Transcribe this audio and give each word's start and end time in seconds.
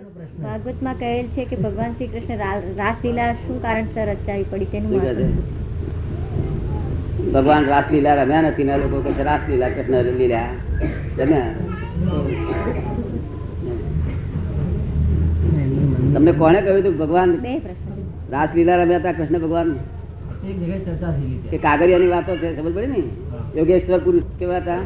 ભાગવતમાં 0.00 0.94
કહેલ 0.94 1.26
છે 1.26 1.44
કે 1.44 1.56
ભગવાન 1.56 1.90
શ્રી 1.92 2.06
કૃષ્ણ 2.12 2.38
રાસલીલા 2.76 3.32
શું 3.40 3.56
કારણસર 3.62 4.06
રચાવી 4.10 4.46
પડી 4.50 4.64
તેનું. 4.64 4.92
ભગવાન 7.32 7.64
રાસલીલા 7.64 8.14
રમ્યા 8.14 8.42
નથી 8.42 8.66
ને 8.68 8.78
લોકો 8.82 9.00
કહે 9.06 9.24
રાસલીલા 9.28 9.68
કૃષ્ણ 9.68 10.08
લીલા 10.20 10.48
રમ્યા. 11.18 11.50
તમને 16.14 16.32
કોણે 16.32 16.60
કહ્યું 16.60 16.80
હતું 16.80 16.96
ભગવાન 17.02 17.30
રાસલીલા 18.30 18.78
રમ્યા 18.82 19.02
હતા 19.04 19.12
કૃષ્ણ 19.12 19.38
ભગવાન? 19.44 19.68
કે 21.50 21.58
કાગરિયાની 21.66 22.10
વાતો 22.14 22.32
છે 22.36 22.56
સમજ 22.56 22.74
પડી 22.74 22.86
ને? 22.86 23.02
યોગેશ્વર 23.56 24.00
પુરુષ 24.08 24.26
કેવા 24.38 24.64
હતા? 24.64 24.80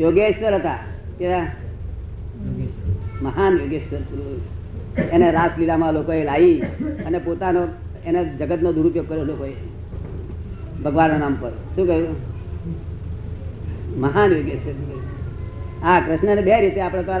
યોગેશ્વર 0.00 0.54
હતા 0.54 0.78
કેવા? 1.18 1.46
મહાન 3.22 3.52
યોગેશ્વર 3.60 3.98
પુરુષ 3.98 4.42
એને 4.98 5.30
રાસલીલામાં 5.30 5.92
લોકોએ 5.94 6.24
લાવી 6.24 6.60
અને 7.06 7.18
પોતાનો 7.18 7.62
એને 8.06 8.24
જગતનો 8.24 8.72
દુરુપયોગ 8.72 9.08
કર્યો 9.08 9.24
લોકોએ. 9.24 9.52
ભગવાનના 10.84 11.18
નામ 11.18 11.36
પર. 11.40 11.50
શું 11.50 11.86
કહ્યું? 11.86 12.16
મહાન 14.00 14.32
યોગેશ્વર. 14.32 14.72
પુરુષ 14.72 15.06
હા, 15.84 16.00
કૃષ્ણને 16.00 16.42
બે 16.42 16.60
રીતે 16.60 16.80
આપણે 16.80 17.02
તો 17.02 17.12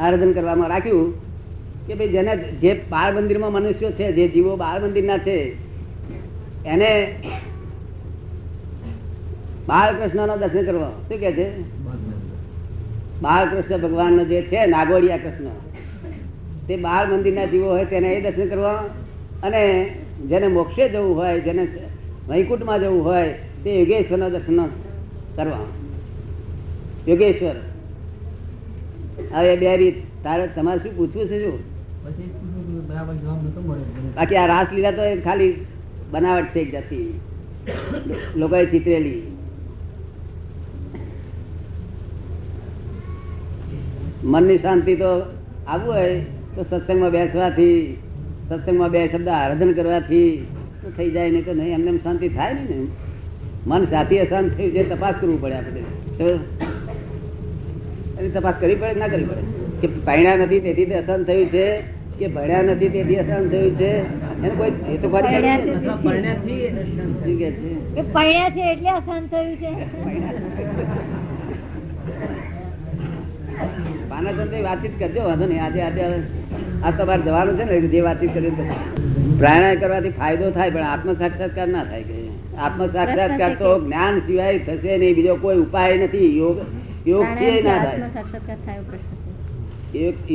આરાધન 0.00 0.32
કરવામાં 0.32 0.68
રાખ્યું 0.68 1.14
કે 1.86 1.94
ભાઈ 1.94 2.08
જેને 2.08 2.36
જે 2.36 2.74
બાળ 2.90 3.14
મંદિરમાં 3.14 3.52
મનુષ્યો 3.52 3.90
છે, 3.90 4.12
જે 4.12 4.28
જીવો 4.28 4.56
બાળ 4.56 4.82
મંદિરના 4.82 5.18
છે, 5.18 5.38
એને 6.66 6.90
બાળકૃષ્ણનો 9.68 10.36
દર્શન 10.36 10.64
કરવા. 10.66 10.90
શું 11.08 11.18
કે 11.18 11.32
છે? 11.32 11.46
બાળકૃષ્ણ 13.22 13.78
ભગવાન 13.78 14.24
જે 14.24 14.42
છે 14.42 14.66
નાગોડિયા 14.66 15.16
કૃષ્ણ. 15.16 15.44
તે 16.68 16.76
બાળ 16.76 17.12
મંદિરના 17.12 17.44
જીવો 17.44 17.68
હોય 17.68 17.84
તેને 17.84 18.08
એ 18.08 18.30
દર્શન 18.30 18.48
કરવા. 18.48 18.84
અને 19.42 19.94
જેને 20.28 20.48
મોક્ષે 20.48 20.88
જવું 20.88 21.16
હોય 21.16 21.40
જેને 21.40 21.68
વૈકુંઠમાં 22.28 22.80
જવું 22.80 23.04
હોય 23.04 23.34
તે 23.64 23.78
યોગેશ્વરના 23.78 24.28
દર્શન 24.28 24.66
કરવા. 25.36 25.58
યોગેશ્વર. 27.08 27.54
હવે 29.32 29.56
બે 29.56 29.76
રીત. 29.76 29.94
તારે 30.24 30.46
તમારે 30.46 30.78
શું 30.78 30.96
પૂછવું 30.96 31.26
છે 31.26 31.44
શું? 31.44 31.58
બાકી 34.14 34.36
આ 34.36 34.46
રાસલીલા 34.46 34.90
તો 34.90 35.02
ખાલી 35.24 35.54
બનાવટ 36.10 36.44
છે 36.44 36.60
એક 36.60 36.72
જાતિ 36.72 37.20
લોકોએ 38.36 38.66
ચિતરેલી. 38.66 39.31
મનની 44.22 44.58
શાંતિ 44.58 44.96
તો 44.96 45.22
આવવું 45.66 45.94
હોય 45.94 46.20
તો 46.54 46.62
સત્સંગમાં 46.62 47.10
બેસવાથી 47.10 47.96
સત્સંગમાં 48.48 48.90
બે 48.90 49.08
શબ્દ 49.08 49.28
આરાધન 49.28 49.72
કરવાથી 49.72 50.46
તો 50.82 50.90
થઈ 50.96 51.10
જાય 51.10 51.30
નહીં 51.30 51.44
તો 51.44 51.52
નહીં. 51.52 51.74
એમને 51.74 51.98
શાંતિ 51.98 52.28
થાય 52.28 52.54
નહીં 52.54 52.70
ને 52.70 52.86
મન 53.66 53.84
સાથી 53.84 54.18
અશાંત 54.18 54.56
થયું 54.56 54.72
છે 54.72 54.84
તપાસ 54.84 55.14
કરવું 55.20 55.40
પડે 55.42 55.54
આપણે. 55.54 55.82
એની 58.18 58.30
તપાસ 58.30 58.54
કરવી 58.60 58.74
પડે 58.74 58.94
ના 59.00 59.08
કરવી 59.08 59.24
પડે? 59.24 59.42
કે 59.80 59.86
ભણ્યા 59.86 60.36
નથી 60.36 60.60
તેથી 60.60 60.86
તે 60.86 60.94
અશાંત 61.02 61.26
થયું 61.26 61.48
છે 61.54 61.82
કે 62.18 62.26
ભણ્યા 62.26 62.62
નથી 62.62 62.88
તેથી 62.88 63.18
અશાંત 63.24 63.50
થયું 63.50 63.76
છે? 63.76 64.04
એનું 64.44 64.56
કોઈ 64.58 64.72
એ 64.92 64.94
તો 65.02 65.08
શાંત 65.10 65.26
કે 67.24 67.32
છે? 67.40 67.50
ભણ્યા 68.14 68.50
છે 68.50 68.62
એટલે 68.72 68.90
અશાંત 68.90 69.30
થયું 69.30 69.56
છે. 69.60 69.70
પાનાચંદ 74.12 74.54
વાતચીત 74.68 74.94
કરજો 75.00 75.22
વાંધો 75.28 75.46
નહીં. 75.50 75.62
આજે 75.66 75.80
આજે 75.88 76.02
આ 76.86 76.92
તમારે 76.98 77.22
જવાનું 77.26 77.54
છે 77.58 77.64
ને 77.70 77.76
જે 77.94 78.00
વાતચીત 78.08 78.32
કરી 78.34 78.52
પ્રાણાયામ 79.40 79.80
કરવાથી 79.82 80.14
ફાયદો 80.20 80.46
થાય 80.56 80.70
પણ 80.74 80.86
આત્મ 80.92 81.08
સાક્ષાત્કાર 81.22 81.68
ના 81.74 81.84
થાય 81.90 82.04
કે 82.08 82.16
આત્મ 82.66 82.80
સાક્ષાત્કાર 82.96 83.52
તો 83.60 83.68
જ્ઞાન 83.84 84.14
સિવાય 84.26 84.58
થશે 84.66 84.92
નહીં 85.02 85.14
બીજો 85.18 85.34
કોઈ 85.44 85.58
ઉપાય 85.64 85.94
નથી. 85.98 86.30
યોગ 86.40 86.56
યોગથી 87.10 87.56
ના 87.68 87.78
થાય. 87.84 87.98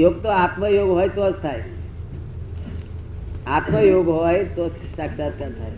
યોગ 0.01 0.15
તો 0.23 0.29
આત્મયોગ 0.41 0.89
હોય 0.97 1.09
તો 1.17 1.23
જ 1.31 1.33
થાય. 1.45 1.63
આત્મયોગ 3.55 4.07
હોય 4.17 4.43
તો 4.57 4.63
સાક્ષાત્કાર 4.97 5.51
થાય. 5.59 5.75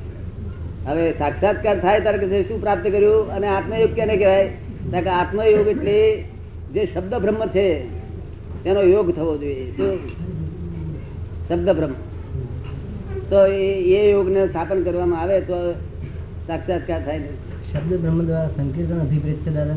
હવે 0.88 1.06
સાક્ષાત્કાર 1.22 1.78
થાય 1.86 2.00
ત્યારે 2.08 2.44
શું 2.50 2.60
પ્રાપ્ત 2.66 2.86
કર્યું? 2.96 3.24
અને 3.38 3.48
આત્મયોગ 3.58 3.92
કેને 4.02 4.16
કહેવાય? 4.18 4.48
આત્મયોગ 5.22 5.68
એટલે 5.76 5.98
જે 6.74 6.82
શબ્દ 6.94 7.14
બ્રહ્મ 7.24 7.42
છે 7.56 7.68
તેનો 8.64 8.82
યોગ 8.82 9.12
થવો 9.12 9.38
જોઈએ. 9.38 9.74
શબ્દ 11.48 11.70
બ્રહ્મ 11.70 11.94
તો 13.30 13.46
એ 13.46 14.12
યોગને 14.12 14.48
સ્થાપન 14.48 14.84
કરવામાં 14.84 15.22
આવે 15.22 15.42
તો 15.42 15.58
સાક્ષાત્કાર 16.48 17.02
થાય 17.04 17.20
ને 17.20 17.28
શબ્દ 17.72 18.02
બ્રહ્મ 18.02 18.20
દ્વારા 18.26 18.48
સંકીર્તન 18.48 19.00
અભિપ્રેત 19.00 19.40
છે 19.46 19.50
દાદા? 19.50 19.76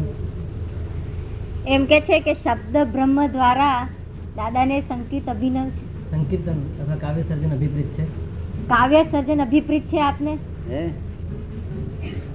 એમ 1.66 1.86
કે 1.86 2.00
છે 2.00 2.20
કે 2.20 2.34
શબ્દ 2.34 2.76
બ્રહ્મ 2.92 3.26
દ્વારા 3.26 3.88
દાદાને 4.36 4.80
સંકીર્ત 4.80 5.28
અભિનવ 5.28 5.56
છે. 5.56 5.82
સંકીર્તન 6.10 6.58
અથવા 6.80 6.96
કાવ્ય 6.96 7.22
સર્જન 7.22 7.50
અભિપ્રેત 7.50 7.96
છે? 7.96 8.04
કાવ્ય 8.68 9.04
સર્જન 9.04 9.40
અભિપ્રિત 9.40 9.82
છે 9.82 10.00
આપને? 10.00 10.38
હે? 10.70 10.82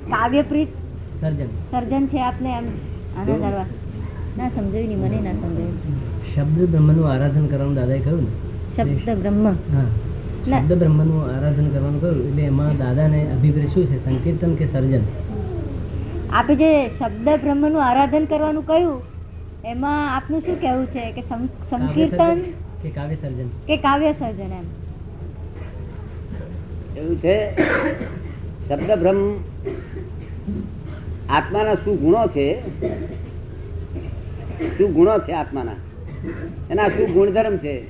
કાવ્યપ્રીત 0.09 0.69
સર્જન. 1.22 1.47
સર્જન 1.72 2.08
છે 2.08 2.19
આપને 2.22 2.50
એમ? 2.50 2.66
આનંદ 3.18 3.44
ના 4.37 4.49
સમજાયું 4.49 4.89
નહીં 4.89 4.99
મને 5.03 5.19
ના 5.27 5.35
સમજાયું. 5.41 5.97
શબ્દ 6.33 6.59
બ્રહ્મનું 6.73 7.05
આરાધન 7.11 7.45
કરવાનું 7.51 7.75
દાદાએ 7.79 7.99
કહ્યું 7.99 8.23
ને? 8.23 8.31
શબ્દ 8.75 9.17
બ્રહ્મ. 9.21 9.45
હા. 9.75 9.85
શબ્દ 10.49 10.71
બ્રહ્મનું 10.81 11.21
આરાધન 11.25 11.67
કરવાનું 11.73 11.99
કહ્યું 12.01 12.19
એટલે 12.27 12.43
એમાં 12.51 12.77
દાદાને 12.77 13.19
અભિપ્રેત 13.35 13.69
શું 13.69 13.85
છે? 13.91 13.97
સંકીર્તન 14.05 14.55
કે 14.55 14.67
સર્જન? 14.67 15.03
આપે 16.31 16.53
જે 16.55 16.71
શબ્દ 16.99 17.27
બ્રહ્મનું 17.43 17.79
આરાધન 17.83 18.25
કરવાનું 18.25 18.65
કહ્યું 18.65 19.01
એમાં 19.65 20.01
આપનું 20.15 20.41
શું 20.45 20.57
કહેવું 20.61 20.87
છે? 20.93 21.03
કે 21.11 21.21
સંકીર્તન 21.71 22.37
કે 22.83 22.89
કાવ્ય 22.97 23.17
સર્જન? 23.23 23.49
કે 23.67 23.77
કાવ્ય 23.77 24.11
સર્જન 24.19 24.51
એમ. 24.59 24.67
એવું 26.97 27.15
છે 27.21 27.35
શબ્દ 28.67 28.89
બ્રહ્મ 29.01 29.19
આત્માના 31.29 31.77
શું 31.83 31.95
ગુણો 31.97 32.23
છે? 32.27 32.47
શું 34.62 34.94
ગુણો 34.94 35.19
છે 35.19 35.31
આત્માના? 35.31 35.72
એના 36.72 36.88
શું 36.88 37.13
ગુણધર્મ 37.13 37.57
છે? 37.57 37.84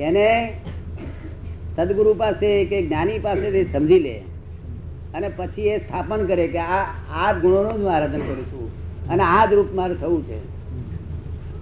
એને 0.00 0.52
સદગુરુ 1.76 2.14
પાસે 2.14 2.64
કે 2.64 2.86
જ્ઞાની 2.86 3.18
પાસેથી 3.18 3.72
સમજી 3.72 3.98
લે. 3.98 4.18
અને 5.14 5.28
પછી 5.28 5.62
એ 5.62 5.78
સ્થાપન 5.78 6.26
કરે 6.26 6.48
કે 6.48 6.58
આ 6.58 6.84
આ 7.12 7.32
ગુણોનું 7.32 7.72
જ 7.72 7.76
હું 7.76 7.94
આરાધન 7.94 8.18
કરું 8.18 8.44
છું. 8.44 8.70
અને 9.08 9.22
આ 9.22 9.46
જ 9.46 9.52
રૂપ 9.52 9.74
મારું 9.74 10.00
થવું 10.00 10.24
છે. 10.24 10.38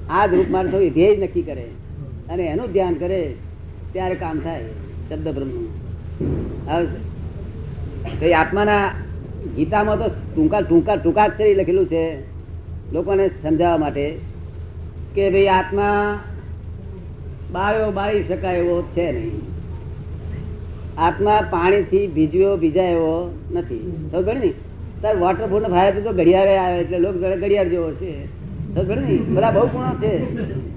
આ 0.09 0.27
જ 0.27 0.35
રૂપ 0.35 0.51
મારું 0.51 0.73
થવું 0.73 0.91
ધ્યેય 0.91 1.17
નક્કી 1.17 1.43
કરે. 1.43 1.67
અને 2.29 2.43
એનું 2.43 2.73
ધ્યાન 2.73 2.95
કરે 2.95 3.35
ત્યારે 3.93 4.15
કામ 4.15 4.41
થાય 4.41 4.65
શબ્દ 5.09 5.29
બ્રહ્મનું. 5.29 5.69
હવે 6.71 8.35
આત્માના 8.35 8.91
ગીતામાં 9.57 9.99
તો 9.99 10.09
ટૂંકા 10.09 10.61
ટૂંકા 10.61 10.97
ટૂંકાક્ષરી 10.97 11.55
લખેલું 11.55 11.87
છે. 11.87 12.36
લોકોને 12.93 13.25
સમજાવવા 13.37 13.83
માટે 13.83 14.05
કે 15.15 15.25
ભાઈ 15.29 15.51
આત્મા 15.51 15.99
બાળ્યો 17.51 17.91
બાળી 17.93 18.25
શકાય 18.25 18.61
એવો 18.63 18.77
છે 18.93 19.07
નહીં. 19.13 19.37
આત્મા 20.99 21.41
પાણીથી 21.51 22.07
ભીજ્યો 22.11 22.55
ભીજાય 22.59 22.95
એવો 22.97 23.13
નથી 23.53 23.83
ખબર 24.13 24.37
ને 24.37 24.51
તાર 25.03 25.15
વોટરપ્રૂફ 25.17 25.69
ફાયર 25.69 25.95
તો 25.99 26.11
ઘડિયાળે 26.13 26.55
આવે 26.59 26.77
એટલે 26.83 26.99
લોકો 26.99 27.19
જોડે 27.23 27.37
ઘડિયાળ 27.39 27.71
જેવો 27.71 27.89
છે. 27.95 28.11
ખબર 28.75 28.99
ને 29.01 29.15
બધા 29.31 29.53
બહુ 29.53 29.65
ગુણો 29.69 29.93
છે. 29.97 30.13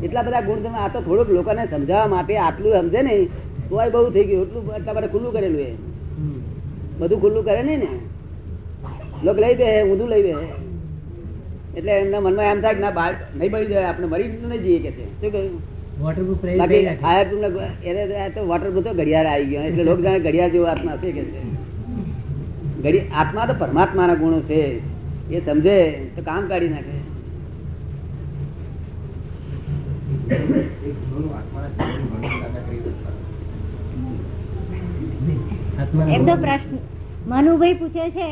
એટલા 0.01 0.23
બધા 0.23 0.41
ગુણ 0.41 0.63
તમે 0.63 0.77
આ 0.77 0.89
તો 0.89 0.99
થોડુંક 1.01 1.29
લોકોને 1.29 1.63
સમજાવવા 1.67 2.11
માટે 2.13 2.33
આટલું 2.39 2.75
સમજે 2.81 3.01
ને 3.03 3.15
તોય 3.69 3.87
બહુ 3.91 4.09
થઈ 4.11 4.25
ગયું. 4.25 4.45
એટલું 4.45 4.75
એટલા 4.77 4.93
માટે 4.95 5.09
ખુલ્લું 5.13 5.31
કરેલું 5.31 5.61
એ 5.61 5.69
બધું 6.99 7.19
ખુલ્લું 7.21 7.43
કરે 7.45 7.61
નહીં 7.63 7.81
ને? 7.81 7.89
લોકો 9.23 9.39
લઈ 9.41 9.55
બે 9.55 9.67
ઊંધું 9.83 10.09
લઈ 10.09 10.23
બે 10.25 10.33
એટલે 11.77 11.91
એમના 11.91 12.19
મનમાં 12.19 12.45
એમ 12.45 12.61
થાય 12.61 12.73
કે 12.73 12.79
ના 12.79 12.91
બાળ 12.91 13.13
નહીં 13.37 13.51
બળી 13.51 13.65
જાય 13.65 13.83
આપણે 13.83 14.07
મરી 14.07 14.27
નહીં 14.27 14.63
જઈએ 14.63 14.79
કે 14.79 14.91
છે. 14.91 15.05
શું 15.21 15.31
કહ્યું? 15.31 15.61
વોટરપ્રૂફ 15.99 16.43
બાકી 16.57 16.85
ફાયર 17.01 17.25
પ્રૂફ 17.27 17.43
તો 18.35 18.41
વોટર 18.47 18.69
તો 18.71 18.93
ઘડિયાળ 18.93 19.27
આવી 19.27 19.45
ગયો. 19.45 19.61
એટલે 19.61 19.83
લોકો 19.83 20.01
જાણે 20.01 20.19
ઘડિયાળ 20.19 20.49
જેવો 20.49 20.65
આત્મા 20.65 20.95
છે 20.95 21.11
કે 21.11 21.23
છે. 21.23 21.41
ઘડી 22.83 22.99
આત્મા 22.99 23.45
તો 23.45 23.53
પરમાત્માના 23.53 24.15
ગુણો 24.15 24.39
છે. 24.41 24.61
એ 25.31 25.39
સમજે 25.45 25.77
તો 26.15 26.21
કામ 26.21 26.47
કાઢી 26.47 26.69
નાખે. 26.69 26.97
એમ 36.15 36.25
તો 36.25 36.35
પ્રશ્ન 36.35 36.77
મનુભાઈ 37.27 37.73
પૂછે 37.73 38.09
છે 38.09 38.27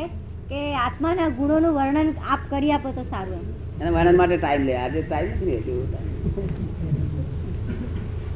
કે 0.50 0.74
આત્માના 0.74 1.28
ગુણોનું 1.28 1.74
વર્ણન 1.74 2.12
આપ 2.30 2.38
કરી 2.50 2.72
આપો 2.72 2.90
તો 2.90 3.02
સારું 3.02 3.34
એમ. 3.34 3.46
એને 3.80 3.90
વર્ણન 3.90 4.16
માટે 4.16 4.36
ટાઈમ 4.36 4.64
લે. 4.64 4.76
આજે 4.76 5.02
ટાઈમ 5.02 5.28
નથી 5.28 5.72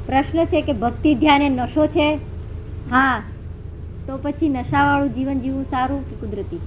પ્રશ્ન 0.07 0.45
છે 0.45 0.63
કે 0.63 0.73
ભક્તિ 0.73 1.15
ધ્યાન 1.15 1.43
એ 1.43 1.49
નશો 1.49 1.87
છે? 1.87 2.09
હા. 2.91 3.23
તો 4.07 4.19
પછી 4.23 4.49
નશાવાળું 4.49 5.15
જીવન 5.15 5.41
જીવવું 5.41 5.65
સારું 5.71 6.11
કે 6.11 6.17
કુદરતી? 6.17 6.61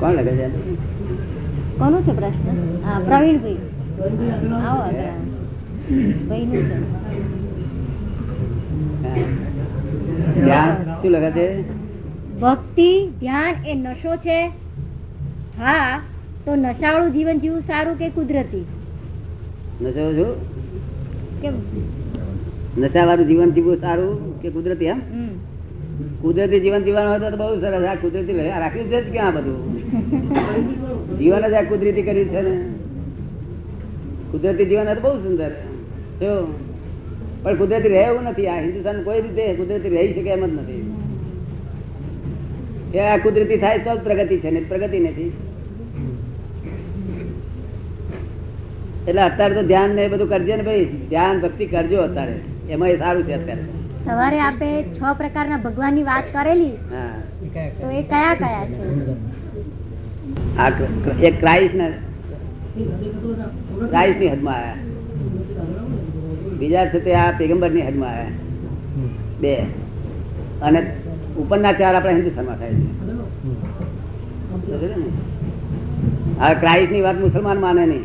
કોણ 0.00 0.12
લખે 0.12 0.36
છે? 0.36 0.48
કોનું 1.78 2.02
છે 2.02 2.12
પ્રશ્ન? 2.12 2.48
હા 2.84 2.98
પ્રવીણભાઈ. 2.98 3.58
આવો 4.66 4.82
ભાઈ 6.28 6.44
નું 6.44 6.56
છે. 6.56 6.76
ધ્યાન? 10.44 10.85
શું 11.02 11.10
લખે 11.10 11.30
છે? 11.30 11.62
ભક્તિ 12.40 13.08
ધ્યાન 13.20 13.54
એ 13.66 13.74
નશો 13.74 14.16
છે. 14.16 14.46
હા 15.58 16.00
તો 16.44 16.56
નશાળું 16.56 17.12
જીવન 17.12 17.38
જીવવું 17.38 17.60
સારું 17.60 17.98
કે 17.98 18.08
કુદરતી? 18.08 18.64
નશો 19.82 20.12
જો 20.12 20.26
કે 21.42 21.48
નશાવાળું 22.78 23.26
જીવન 23.26 23.50
જીવવું 23.50 23.76
સારું 23.76 24.40
કે 24.42 24.50
કુદરતી 24.50 24.84
એમ? 24.84 25.00
કુદરતી 26.22 26.60
જીવન 26.60 26.82
જીવવાનું 26.82 27.10
હોય 27.10 27.30
તો 27.30 27.36
બહુ 27.36 27.60
સરસ. 27.60 27.86
આ 27.88 27.94
કુદરતી 27.94 28.32
રાખ્યું 28.32 28.88
છે 28.88 29.02
જ 29.02 29.12
ક્યાં 29.12 29.34
બધું? 29.34 29.58
જીવન 31.18 31.48
જ 31.48 31.52
આ 31.52 31.62
કુદરતી 31.62 32.02
કર્યું 32.02 32.28
છે 32.28 32.42
ને. 32.42 32.54
કુદરતી 34.32 34.64
જીવન 34.64 34.94
બહુ 35.02 35.22
સુંદર. 35.22 35.50
જો 36.20 36.48
પણ 37.46 37.58
કુદરતી 37.58 37.90
રહેવું 37.94 38.24
નથી. 38.28 38.48
આ 38.52 38.60
હિન્દુસ્તાન 38.62 38.96
કોઈ 39.08 39.20
રીતે 39.24 39.44
કુદરતી 39.58 39.90
રહી 39.96 40.14
શકે 40.14 40.30
એમ 40.36 40.42
જ 40.46 40.48
નથી. 40.52 40.82
એ 42.94 42.98
આ 43.10 43.18
કુદરતી 43.24 43.58
થાય 43.64 43.78
તો 43.86 43.92
જ 43.98 44.00
પ્રગતિ 44.06 44.36
છે 44.44 44.50
ને 44.54 44.60
પ્રગતિ 44.70 44.98
નથી. 45.04 45.30
એટલે 49.08 49.22
અત્યારે 49.28 49.54
તો 49.58 49.62
ધ્યાન 49.70 49.90
ને 49.98 50.04
બધું 50.12 50.28
કરજે 50.32 50.54
ને 50.56 50.64
ભાઈ. 50.68 50.86
ધ્યાન 51.12 51.36
ભક્તિ 51.44 51.64
કરજો 51.74 51.98
અત્યારે. 52.08 52.36
એમાં 52.74 52.90
એ 52.94 52.96
સારું 53.02 53.24
છે 53.28 53.34
અત્યારે. 53.38 53.64
સવારે 54.06 54.38
આપે 54.48 54.68
છ 54.96 55.00
પ્રકારના 55.20 55.60
ભગવાનની 55.66 56.06
વાત 56.10 56.26
કરેલી 56.34 56.74
હા. 56.94 57.16
તો 57.80 57.86
એ 58.00 58.02
કયા 58.12 58.34
કયા 58.42 58.66
છે? 58.72 58.76
આ 60.62 60.70
એક 61.28 61.34
ક્રાઇસ્ટ 61.44 61.76
ને 61.82 61.88
ક્રાઇસ્ટની 63.90 64.30
હદમાં 64.34 64.58
આવ્યા. 64.58 64.84
બીજા 66.58 66.86
છે 66.86 67.00
તે 67.00 67.14
આ 67.14 67.32
પેગમ્બરની 67.38 67.82
હદમાં 67.82 68.10
આવ્યા. 68.10 68.26
બે. 69.40 69.56
અને 70.62 70.96
ઉપરના 71.36 71.72
ચાર 71.72 71.94
આપણા 71.94 72.10
હિન્દુસ્તાનમાં 72.10 72.58
થાય 72.58 72.70
છે. 72.70 72.76
સમજ્યો 72.76 74.88
આ 76.40 76.54
ક્રાઇસ્ટની 76.54 77.00
વાત 77.00 77.20
મુસલમાન 77.20 77.60
માને 77.60 77.86
નહીં. 77.86 78.04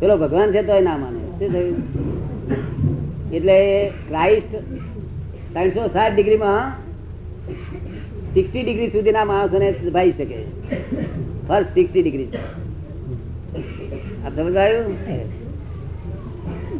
પેલો 0.00 0.16
ભગવાન 0.16 0.52
છે 0.52 0.62
તો 0.62 0.80
ના 0.80 0.96
માને. 0.96 1.18
શું 1.18 1.52
થયું? 1.52 1.76
એટલે 3.32 3.90
ક્રાઇસ્ટ 4.08 4.56
ત્રણસો 5.52 5.88
સાત 5.88 6.14
ડિગ્રીમાં 6.14 6.72
સિક્સટી 8.34 8.62
ડિગ્રી 8.62 8.88
સુધીના 8.88 9.24
માણસોને 9.24 9.74
ભાઈ 9.92 10.12
શકે. 10.12 10.44
First 11.48 11.74
sixty 11.74 12.02
degree. 12.02 12.28
આપ 14.26 14.36
સમજ 14.36 14.56
આવ્યું? 14.56 15.41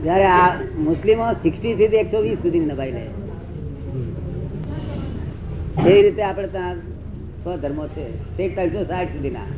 જયારે 0.05 0.27
આ 0.27 0.49
મુસ્લિમો 0.79 1.27
સિક્સટી 1.33 1.75
થી 1.75 1.85
એકસો 1.85 2.19
વીસ 2.21 2.39
સુધી 2.39 2.61
નભાઈ 2.61 2.93
લે. 2.93 3.03
એ 5.91 6.03
રીતે 6.03 6.23
આપણે 6.23 6.49
ત્યાં 6.49 6.77
સ્વ 7.43 7.57
ધર્મો 7.57 7.87
છે, 7.87 8.05
તે 8.37 8.49
ત્રણસો 8.49 8.85
સાઠ 8.85 9.09
સુધીના. 9.09 9.49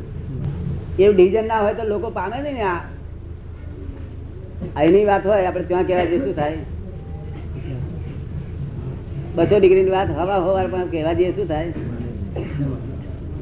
એવું 0.99 1.17
ડિવિઝન 1.17 1.47
ના 1.49 1.61
હોય 1.61 1.75
તો 1.75 1.85
લોકો 1.85 2.11
પામે 2.11 2.37
નહીં 2.43 2.55
ને 2.55 2.63
આ. 2.63 2.81
એની 4.83 5.05
વાત 5.05 5.27
હોય, 5.27 5.45
આપણે 5.47 5.65
ત્યાં 5.65 5.85
કહેવાય 5.85 6.07
છે 6.07 6.19
શું 6.19 6.35
થાય? 6.35 6.59
બસો 9.37 9.59
ડિગ્રીની 9.59 9.91
વાત 9.91 10.09
હવા 10.11 10.39
હોવા 10.39 10.65
પણ 10.65 10.89
કહેવા 10.89 11.13
જઈએ, 11.13 11.33
શું 11.33 11.49
થાય? 11.49 11.69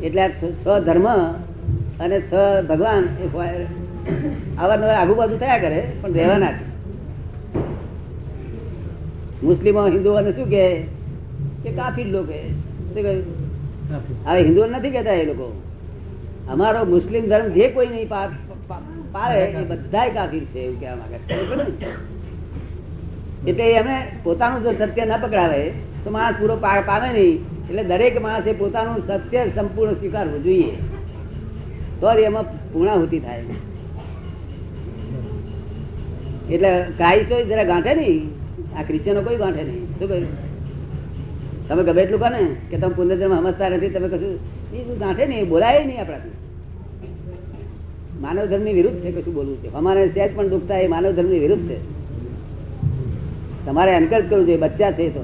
એટલે 0.02 0.28
છ 0.28 0.43
છ 0.62 0.66
ધર્મ 0.87 1.06
અને 2.00 2.19
છ 2.20 2.32
ભગવાન 2.69 3.05
એ 3.22 3.26
અવારનવાર 4.58 4.96
આગુ 4.96 5.14
બાજુ 5.14 5.37
થયા 5.37 5.58
કરે, 5.58 5.81
પણ 6.02 6.12
રહેવાના 6.12 6.52
જ 6.52 6.71
મુસ્લિમો 9.44 9.86
હિન્દુઓને 9.86 10.32
શું 10.32 10.50
કહે? 10.50 10.82
કે 11.62 11.70
કાફી 11.72 12.04
લોકો. 12.04 12.32
હવે 14.26 14.42
હિન્દુઓ 14.42 14.66
નથી 14.66 14.90
કહેતા 14.90 15.12
એ 15.12 15.26
લોકો. 15.26 15.62
અમારો 16.50 16.84
મુસ્લિમ 16.84 17.28
ધર્મ 17.28 17.48
જે 17.48 17.68
કોઈ 17.68 17.86
નહીં 17.86 18.08
પા- 18.08 18.28
પા- 18.68 19.34
એ 19.34 19.64
બધા 19.64 20.08
કાફીર 20.08 20.44
છે 20.44 20.58
એવું 20.58 20.80
કહેવા 20.80 20.96
માંગે? 20.96 21.16
એટલે 23.50 23.72
એમને 23.72 24.06
પોતાનું 24.24 24.62
જો 24.62 24.72
સત્ય 24.72 25.04
ન 25.04 25.22
પકડાવે 25.22 25.72
તો 26.04 26.10
માણસ 26.10 26.34
પૂરો 26.40 26.56
પામે 26.56 27.12
નહીં. 27.12 27.36
એટલે 27.42 27.84
દરેક 27.84 28.22
માણસે 28.22 28.52
પોતાનું 28.52 29.06
સત્ય 29.06 29.46
સંપૂર્ણ 29.54 29.92
સ્વીકારવું 29.92 30.42
જોઈએ. 30.42 30.70
તો 32.00 32.14
જ 32.14 32.18
એમાં 32.18 32.72
પૂર્ણાહુતિ 32.72 33.18
થાય. 33.18 33.42
એટલે 36.50 36.82
ક્રાઇસ્ટો 36.96 37.44
જરા 37.44 37.64
ગાંઠે 37.64 37.94
નહીં. 37.94 38.41
આ 38.76 38.82
ક્રિશ્ચિયનો 38.82 39.20
કોઈ 39.20 39.36
ગાંઠે 39.36 39.62
નહીં. 39.62 39.98
શું 39.98 40.08
કહ્યું? 40.08 40.26
તમે 41.69 41.82
ગમે 41.82 42.02
એટલું 42.02 42.20
કહો 42.20 42.28
ને 42.28 42.42
કે 42.70 42.76
તમે 42.76 42.94
પુનર્જન્મ 42.94 43.34
સમજતા 43.38 43.69
નથી, 43.69 43.88
તમે 43.88 44.08
કશું 44.08 44.38
એ 44.74 44.96
ગાંઠે 44.98 45.26
નહીં, 45.26 45.48
બોલાય 45.48 45.84
નહીં 45.84 46.00
આપણાથી. 46.00 46.36
માનવ 48.20 48.44
ધર્મની 48.44 48.72
વિરુદ્ધ 48.72 49.00
છે 49.00 49.10
કશું 49.10 49.34
બોલવું 49.34 49.62
છે. 49.62 49.74
અમારે 49.74 50.08
સહેજ 50.08 50.30
પણ 50.34 50.48
દુખતા 50.48 50.78
એ 50.78 50.88
માનવ 50.88 51.12
ધર્મની 51.12 51.38
વિરુદ્ધ 51.38 51.69
છે. 51.69 51.78
તમારે 53.66 53.92
એન્કરેજ 53.92 54.28
કરવું 54.28 54.46
જોઈએ, 54.46 54.58
બચ્ચા 54.58 54.92
છે 54.92 55.10
તો. 55.10 55.22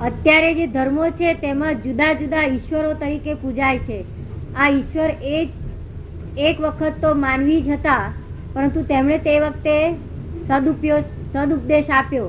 અત્યારે 0.00 0.54
જે 0.54 0.66
ધર્મો 0.66 1.10
છે, 1.10 1.34
તેમાં 1.34 1.74
જુદા 1.74 2.12
જુદા 2.14 2.44
ઈશ્વરો 2.46 2.92
તરીકે 2.94 3.34
પૂજાય 3.34 3.78
છે. 3.78 4.04
આ 4.56 4.68
ઈશ્વર 4.70 5.10
એ 5.22 5.48
એક 6.36 6.60
વખત 6.60 6.94
તો 7.00 7.14
માનવી 7.14 7.60
જ 7.62 7.68
હતા, 7.70 8.04
પરંતુ 8.52 8.80
તેમણે 8.82 9.18
તે 9.18 9.40
વખતે 9.40 9.76
સદુપયોગ 10.48 11.04
સદુપદેશ 11.32 11.90
આપ્યો. 11.90 12.26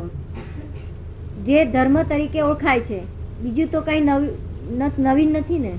જે 1.46 1.66
ધર્મ 1.66 2.02
તરીકે 2.04 2.42
ઓળખાય 2.42 2.80
છે. 2.82 3.00
બીજું 3.44 3.68
તો 3.72 3.82
કઈ 3.82 4.02
નવી 4.02 4.30
નવીન 5.00 5.32
નથી 5.32 5.60
ને? 5.60 5.74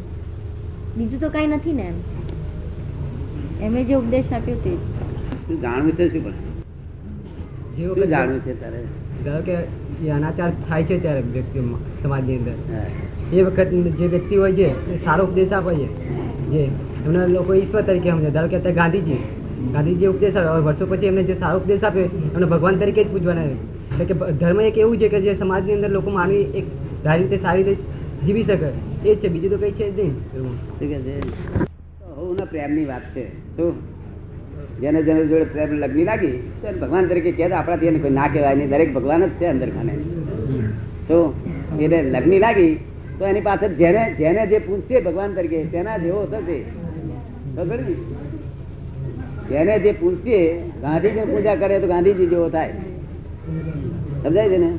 બીજું 0.96 1.20
તો 1.20 1.28
કઈ 1.28 1.46
નથી 1.46 1.72
ને 1.72 1.82
એમ? 1.82 1.96
એમે 3.62 3.84
જે 3.84 3.94
ઉપદેશ 3.94 4.32
આપ્યો 4.32 4.56
તે 4.64 4.72
જાણવું 5.62 5.92
છે 5.92 6.08
શું 6.08 6.24
પણ 7.94 8.04
જાણવું 8.06 8.40
છે 8.40 8.52
તારે? 8.60 8.80
ધારો 9.24 9.42
કે 9.42 9.56
જે 10.00 10.10
અનાચાર 10.10 10.50
થાય 10.68 10.82
છે 10.84 10.98
ત્યારે 11.02 11.22
વ્યક્તિ 11.32 11.58
સમાજની 12.02 12.36
અંદર. 12.38 12.56
એ 13.32 13.42
વખત 13.42 13.68
જે 13.98 14.06
વ્યક્તિ 14.06 14.36
હોય 14.36 14.52
છે 14.52 14.68
એ 14.92 14.98
સારો 15.04 15.24
ઉપદેશ 15.24 15.52
આપે 15.52 15.74
છે. 15.74 15.88
જે 16.50 16.62
એમના 17.04 17.26
લોકો 17.26 17.54
ઈશ્વર 17.54 17.82
તરીકે 17.82 18.10
સમજે. 18.10 18.30
ધારો 18.30 18.48
કે 18.48 18.56
અત્યારે 18.56 18.76
ગાંધીજી 18.76 19.18
ગાંધીજી 19.72 20.06
ઉપદેશ 20.06 20.36
આપ્યો. 20.36 20.62
વર્ષો 20.62 20.86
પછી 20.86 21.06
એમને 21.06 21.22
જે 21.22 21.34
સારો 21.34 21.58
ઉપદેશ 21.58 21.84
આપ્યો, 21.84 22.04
એમને 22.04 22.46
ભગવાન 22.46 22.76
તરીકે 22.76 23.04
જ 23.04 23.08
પૂજવાના 23.08 23.42
એટલે 23.42 24.04
કે 24.04 24.14
ધર્મ 24.14 24.60
એક 24.60 24.78
એવું 24.78 24.98
છે 24.98 25.08
કે 25.08 25.20
જે 25.20 25.34
સમાજની 25.34 25.72
અંદર 25.72 25.90
લોકો 25.90 26.10
માનવી 26.10 26.36
એક 26.36 26.64
સારી 27.04 27.22
રીતે 27.22 27.42
સારી 27.42 27.62
રીતે 27.62 27.82
જીવી 28.26 28.42
શકે. 28.42 28.66
એ 29.08 29.14
જ 29.14 29.18
છે. 29.18 29.28
બીજું 29.28 29.50
તો 29.50 29.56
કંઈ 29.56 29.70
છે 29.70 29.90
જ 29.90 30.00
નહીં. 30.00 31.14
હોવના 32.16 32.44
પ્રેમની 32.44 32.84
વાત 32.84 33.02
છે. 33.14 33.28
શું? 33.56 33.74
જેને 34.80 35.02
જેને 35.02 35.26
જોડે 35.26 35.44
પ્રેમ 35.44 35.72
લગ્ન 35.72 36.04
લાગી, 36.04 36.50
તો 36.62 36.78
ભગવાન 36.80 37.06
તરીકે 37.06 37.32
કહે 37.32 37.50
આપણાથી 37.50 37.86
એને 37.86 37.98
કોઈ 37.98 38.10
ના 38.10 38.28
કહેવાય 38.28 38.54
નહીં. 38.54 38.70
દરેક 38.70 38.94
ભગવાન 38.94 39.26
જ 39.26 39.28
છે 39.28 39.46
અંદર 39.46 39.70
ખાને. 39.70 39.92
શું? 41.08 41.34
એને 41.78 42.02
લગ્ન 42.02 42.38
લાગી, 42.38 42.74
તો 43.18 43.26
એની 43.26 43.40
પાછળ 43.40 43.66
જેને 43.66 44.14
જેને 44.18 44.46
જે 44.46 44.58
પૂછશે 44.58 45.00
ભગવાન 45.00 45.34
તરીકે, 45.34 45.64
તેના 45.64 45.98
જેવો 45.98 46.26
થશે. 46.26 46.58
ખબર 47.56 47.78
ને 47.78 48.13
જેને 49.48 49.74
જે 49.78 49.92
પૂછીએ 49.92 50.40
ગાંધીજી 50.82 51.26
પૂજા 51.32 51.56
કરે 51.56 51.80
તો 51.80 51.86
ગાંધીજી 51.86 52.26
જેવો 52.26 52.48
થાય. 52.48 52.74
સમજાય 54.22 54.48
છે 54.48 54.58
ને? 54.58 54.70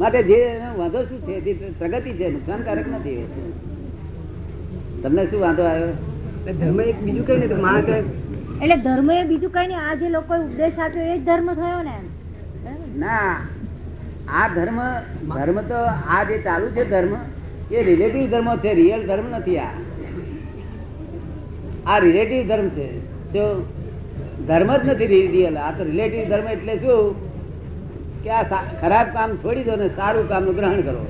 માટે 0.00 0.20
જે 0.22 0.38
વાંધો 0.78 1.00
શું 1.04 1.20
છે 1.26 1.40
તે 1.40 1.52
પ્રગતિ 1.78 2.10
છે 2.10 2.26
નુકસાનકારક 2.30 2.86
નથી 2.88 3.24
તમને 5.02 5.22
શું 5.26 5.40
વાંધો 5.40 5.62
આવ્યો? 5.62 5.92
ધર્મ 6.58 6.80
એક 6.80 6.98
બીજું 7.04 7.26
કઈ 7.26 7.36
નહીં 7.36 7.60
માણસ 7.60 7.88
એટલે 8.62 8.76
ધર્મ 8.76 9.10
એ 9.10 9.24
બીજું 9.24 9.52
કઈ 9.52 9.66
નહીં 9.66 9.80
આ 9.88 9.94
જે 9.94 10.08
લોકો 10.08 10.34
ઉપદેશ 10.34 10.78
આપ્યો 10.78 11.06
એ 11.14 11.18
જ 11.18 11.24
ધર્મ 11.24 11.48
થયો 11.54 11.80
ને? 11.82 11.96
ના 12.96 13.32
આ 14.28 14.48
ધર્મ 14.48 14.78
ધર્મ 15.34 15.58
તો 15.60 15.78
આ 16.14 16.24
જે 16.24 16.38
ચાલુ 16.38 16.66
છે 16.76 16.84
ધર્મ 16.84 17.12
એ 17.70 17.82
રિલેટિવ 17.82 18.30
ધર્મ 18.30 18.48
છે 18.56 18.74
રિયલ 18.74 19.02
ધર્મ 19.06 19.26
નથી 19.38 19.58
આ. 19.58 19.72
આ 21.86 21.98
રિલેટિવ 21.98 22.48
ધર્મ 22.48 22.68
છે. 22.68 22.86
જો 23.32 23.44
ધર્મ 24.48 24.70
જ 24.76 24.80
નથી 24.88 25.06
રિયલ 25.34 25.56
આ 25.58 25.70
તો 25.78 25.82
રિલેટિવ 25.84 26.28
ધર્મ 26.28 26.48
એટલે 26.48 26.74
શું? 26.78 27.00
કે 28.22 28.30
આ 28.30 28.42
ખરાબ 28.82 29.06
કામ 29.16 29.30
છોડી 29.36 29.64
દો 29.68 29.74
ને 29.76 29.88
સારું 29.88 30.28
કામનું 30.28 30.54
ગ્રહણ 30.56 30.80
કરો. 30.80 31.02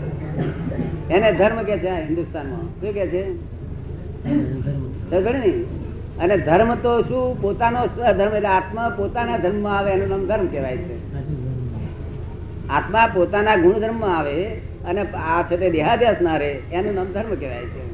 એને 1.10 1.28
ધર્મ 1.32 1.58
કે 1.62 1.76
છે 1.78 1.92
હિન્દુસ્તાનમાં? 2.08 2.64
શું 2.80 2.92
કે 2.92 3.04
છે? 3.06 3.22
ને 5.12 5.50
અને 6.22 6.36
ધર્મ 6.38 6.70
તો 6.74 6.92
શું? 7.02 7.26
પોતાનો 7.42 7.80
ધર્મ 8.12 8.34
એટલે 8.36 8.48
આત્મા 8.48 8.88
પોતાના 8.96 9.38
ધર્મમાં 9.38 9.78
આવે, 9.78 9.90
એનું 9.92 10.08
નામ 10.08 10.26
ધર્મ 10.26 10.46
કહેવાય 10.46 10.76
છે. 10.76 10.96
આત્મા 12.68 13.06
પોતાના 13.14 13.56
ગુણધર્મમાં 13.56 14.18
આવે 14.18 14.38
અને 14.88 15.00
આ 15.34 15.42
છે 15.42 15.56
તે 15.56 15.70
દેહાદ્યાસ 15.70 16.20
ના 16.22 16.36
રહે, 16.36 16.50
એનું 16.72 16.94
નામ 16.94 17.08
ધર્મ 17.14 17.32
કહેવાય 17.34 17.66
છે. 17.74 17.84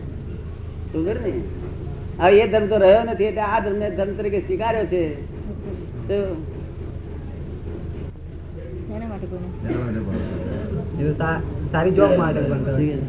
શું 0.92 1.04
ને 1.04 1.32
હવે 2.20 2.40
એ 2.40 2.46
ધર્મ 2.48 2.66
તો 2.66 2.76
રહ્યો 2.76 3.02
નથી, 3.04 3.24
એટલે 3.24 3.40
આ 3.40 3.60
ધર્મ 3.60 3.80
ધર્મ 3.96 4.12
તરીકે 4.16 4.40
સ્વીકાર્યો 4.40 4.86
છે. 4.86 5.33
સારી 11.72 11.90
જોબ 11.90 12.14
માટે 12.14 12.40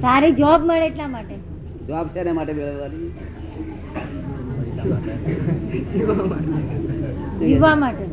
સારી 0.01 0.31
જોબ 0.31 0.65
મળે 0.65 0.87
એટલા 0.87 1.07
માટે. 1.07 1.35
જોબ 1.87 2.07
શેના 2.07 2.33
માટે 2.33 2.53
મેળવવાની? 2.53 3.11
જીવવા 7.39 7.75
માટે. 7.75 8.05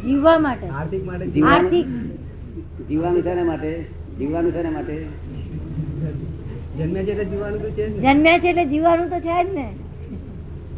જીવવા 0.00 0.38
માટે. 0.38 0.66
આર્થિક 0.66 1.04
માટે 1.04 1.26
જીવવાનું- 1.26 1.62
આર્થિક. 1.62 1.86
જીવવાનું 2.88 3.22
શેના 3.22 3.44
માટે? 3.44 3.86
જીવવાનું 4.18 4.52
શેના 4.52 4.70
માટે? 4.70 5.06
જન્મ્યા 6.78 7.02
છે 7.02 7.10
એટલે 7.10 7.24
જીવવાનું 7.24 7.62
તો 7.62 7.70
છે 7.70 7.90
જ 7.90 7.96
ને. 7.96 8.02
જન્મ્યા 8.02 8.38
છે 8.38 8.48
એટલે 8.48 8.66
જીવવાનું 8.66 9.10
તો 9.10 9.20
છે 9.20 9.44
જ 9.44 9.54
ને. 9.54 9.74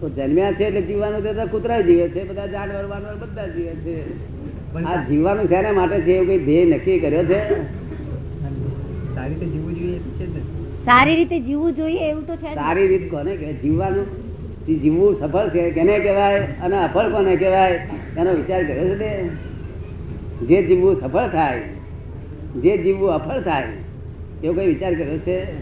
તો 0.02 0.09
જન્મ્યા 0.09 0.52
છે 0.52 0.64
એટલે 0.64 0.82
જીવવાનું 0.82 1.37
તો 1.37 1.47
કૂતરા 1.47 1.80
જીવે 1.80 2.09
છે 2.09 2.25
બધા 2.25 2.47
જાનવર 2.47 2.87
વાનવર 2.87 3.14
બધા 3.14 3.47
જીવે 3.47 3.71
છે. 3.71 4.18
પણ 4.73 4.87
આ 4.87 5.04
જીવવાનું 5.04 5.44
શેના 5.49 5.73
માટે 5.73 6.00
છે 6.00 6.12
એવું 6.12 6.26
કઈ 6.26 6.38
ધ્યેય 6.38 6.64
નક્કી 6.64 6.99
કર્યો 6.99 7.25
છે? 7.25 7.50
સારી 9.14 9.35
રીતે 9.35 9.47
જીવવું 9.47 9.75
જોઈએ 9.75 9.99
છે 9.99 10.35
ને. 10.35 10.40
સારી 10.85 11.16
રીતે 11.16 11.40
જીવવું 11.40 11.75
જોઈએ 11.75 11.99
એવું 11.99 12.26
તો 12.26 12.37
છે 12.37 12.54
સારી 12.54 12.87
રીત 12.87 13.11
કોને 13.11 13.37
કહેવાય? 13.37 13.52
જીવવાનું. 13.52 14.06
જે 14.66 14.75
જીવવું 14.75 15.14
સફળ 15.14 15.49
છે 15.49 15.71
કેને 15.71 15.99
કહેવાય? 15.99 16.38
અને 16.38 16.76
અફળ 16.85 17.09
કોને 17.09 17.37
કહેવાય? 17.37 17.88
એનો 18.16 18.35
વિચાર 18.35 18.64
કર્યો 18.64 18.85
છે 18.85 18.99
ને 18.99 19.28
જે 20.47 20.62
જીવવું 20.62 21.00
સફળ 21.00 21.28
થાય 21.28 21.61
જે 22.62 22.78
જીવવું 22.78 23.11
અફળ 23.11 23.40
થાય 23.40 23.64
એવો 24.44 24.52
કઈ 24.52 24.66
વિચાર 24.66 24.94
કર્યો 24.94 25.18
છે? 25.18 25.62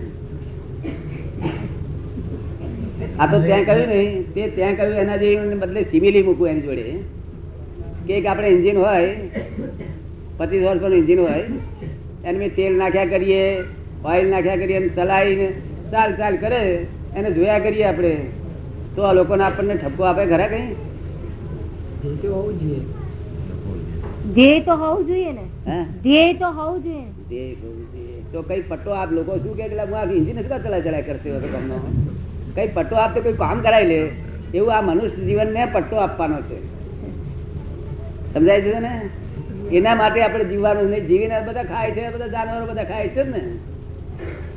આ 3.20 3.26
તો 3.26 3.38
ત્યાં 3.46 3.64
કહ્યું 3.64 3.88
નહીં 3.88 4.28
તે 4.34 4.42
ત્યાં 4.56 4.76
કહ્યું 4.76 5.00
એના 5.04 5.16
જે 5.16 5.30
બદલે 5.62 5.80
સિમિલી 5.82 6.22
મૂકવું 6.22 6.48
એની 6.48 6.60
જોડે. 6.60 6.84
કે 8.06 8.12
એક 8.18 8.26
આપણે 8.26 8.48
એન્જિન 8.48 8.76
હોય 8.76 9.08
પચીસ 10.38 10.62
વર્ષનું 10.66 10.94
એન્જિન 10.94 11.20
હોય 11.20 11.44
એને 12.24 12.38
મેં 12.38 12.54
તેલ 12.54 12.74
નાખ્યા 12.76 13.04
કરીએ 13.04 13.42
ઓઇલ 14.04 14.26
નાખ્યા 14.28 14.56
કરીએ 14.56 14.76
અને 14.76 14.88
ચલાવીને 14.88 15.48
ચાલ 15.92 16.10
ચાલ 16.12 16.36
કરે 16.36 16.60
એને 17.16 17.28
જોયા 17.30 17.58
કરીએ 17.58 17.84
આપણે. 17.84 18.14
તો 18.96 19.02
આ 19.02 19.12
લોકોને 19.12 19.44
આપણને 19.44 19.74
ઠપકો 19.74 20.02
આપે 20.02 20.22
ખરા 20.26 20.46
કઈ 20.46 20.66
હોવું 22.28 22.54
જોઈએ. 22.60 22.80
ધ્યેય 24.34 24.60
તો 24.60 24.74
હોવું 24.76 25.06
જોઈએ 25.06 25.32
ને? 25.32 25.44
ધ્યેય 26.02 26.34
તો 26.34 26.48
હોવું 26.50 26.82
જોઈએ. 26.84 27.04
ને. 27.04 27.12
જે 27.30 27.42
કહું 27.54 27.76
તો 28.32 28.42
કઈ 28.42 28.62
પટ્ટો 28.68 28.90
આપ 28.90 29.12
લોકો 29.12 29.38
શું 29.38 29.56
કે 29.56 29.68
હું 29.68 29.98
આ 29.98 30.04
એન્જિન 30.04 30.36
શું 30.36 30.48
કામ 30.48 30.62
ચલાય 30.62 30.80
ચલાય 30.80 31.02
કરશે 31.02 31.38
તમને 31.38 31.76
કઈ 32.54 32.68
પટ્ટો 32.68 32.96
આપતો 32.96 33.20
કોઈ 33.20 33.32
કામ 33.32 33.60
કરાવી 33.60 33.86
લે, 33.86 34.08
એવું 34.54 34.74
આ 34.74 34.80
મનુષ્ય 34.80 35.24
જીવનને 35.24 35.66
પટ્ટો 35.72 35.96
આપવાનો 35.96 36.42
છે. 36.42 36.64
સમજાય 38.34 38.60
છે 38.60 38.78
ને? 38.78 39.08
એના 39.72 39.94
માટે 39.94 40.22
આપણે 40.22 40.44
જીવવાનું 40.44 40.90
નહીં. 40.90 41.06
જીવીને 41.06 41.40
બધા 41.40 41.62
ખાય 41.62 41.90
છે 41.90 42.10
બધા 42.10 42.26
જાનવરો 42.26 42.66
બધા 42.66 42.84
ખાય 42.84 43.08
છે 43.08 43.22
ને. 43.22 43.40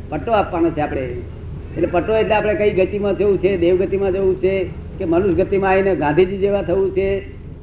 પટ્ટો 0.10 0.32
આપવાનો 0.32 0.70
છે 0.70 0.80
આપણે. 0.80 1.02
એટલે 1.02 1.88
પટ્ટો 1.88 2.16
એટલે 2.16 2.36
આપણે 2.36 2.56
કઈ 2.56 2.86
ગતિમાં 2.86 3.18
જવું 3.18 3.38
છે 3.38 3.58
દેવ 3.58 3.78
ગતિમાં 3.78 4.12
જવું 4.12 4.40
છે, 4.40 4.70
કે 4.98 5.06
મનુષ્ય 5.06 5.44
ગતિમાં 5.44 5.72
આવીને 5.72 5.96
ગાંધીજી 5.96 6.38
જેવા 6.38 6.62
થવું 6.62 6.92
છે, 6.92 7.20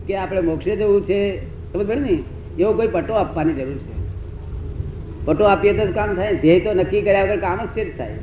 કે 0.07 0.17
આપણે 0.17 0.41
મોક્ષે 0.41 0.77
જવું 0.77 1.05
છે. 1.05 1.47
સમજ 1.73 1.87
પડે 1.87 2.01
ને? 2.01 2.19
એવો 2.59 2.73
કોઈ 2.73 2.87
પટ્ટો 2.87 3.13
આપવાની 3.15 3.53
જરૂર 3.53 3.77
છે. 3.77 4.01
પટ્ટો 5.25 5.45
આપીએ 5.45 5.87
તો 5.87 5.93
કામ 5.93 6.15
થાય. 6.15 6.35
ધ્યેય 6.35 6.61
તો 6.61 6.73
નક્કી 6.73 7.03
કર્યા 7.03 7.25
વગર 7.25 7.37
કામ 7.37 7.57
જ 7.57 7.69
તે 7.75 7.85
જ 7.85 7.99
થાય. 7.99 8.15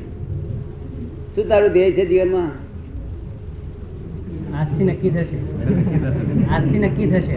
શું 1.37 1.47
તારું 1.47 1.69
ધ્યેય 1.69 1.91
છે 1.91 2.05
જીવનમાં? 2.05 2.51
આજથી 4.59 4.83
નક્કી 4.83 5.09
થશે. 5.09 5.37
આજથી 6.49 6.79
નક્કી 6.79 7.05
થશે. 7.05 7.35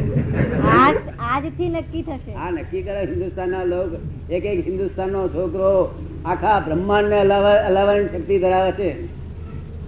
આજ 0.69 0.97
આજથી 1.19 1.69
નક્કી 1.69 2.03
થશે. 2.03 2.33
આ 2.33 2.51
નક્કી 2.51 2.83
કરે 2.83 3.01
હિન્દુસ્તાનના 3.01 3.65
લોકો. 3.65 3.97
એક 4.33 4.45
એક 4.45 4.67
હિન્દુસ્તાનનો 4.67 5.29
છોકરો 5.29 5.95
આખા 6.25 6.61
બ્રહ્માંડને 6.61 7.21
હલાવા 7.21 7.67
હલાવવાની 7.67 8.05
શક્તિ 8.05 8.39
ધરાવે 8.39 8.73
છે. 8.73 9.07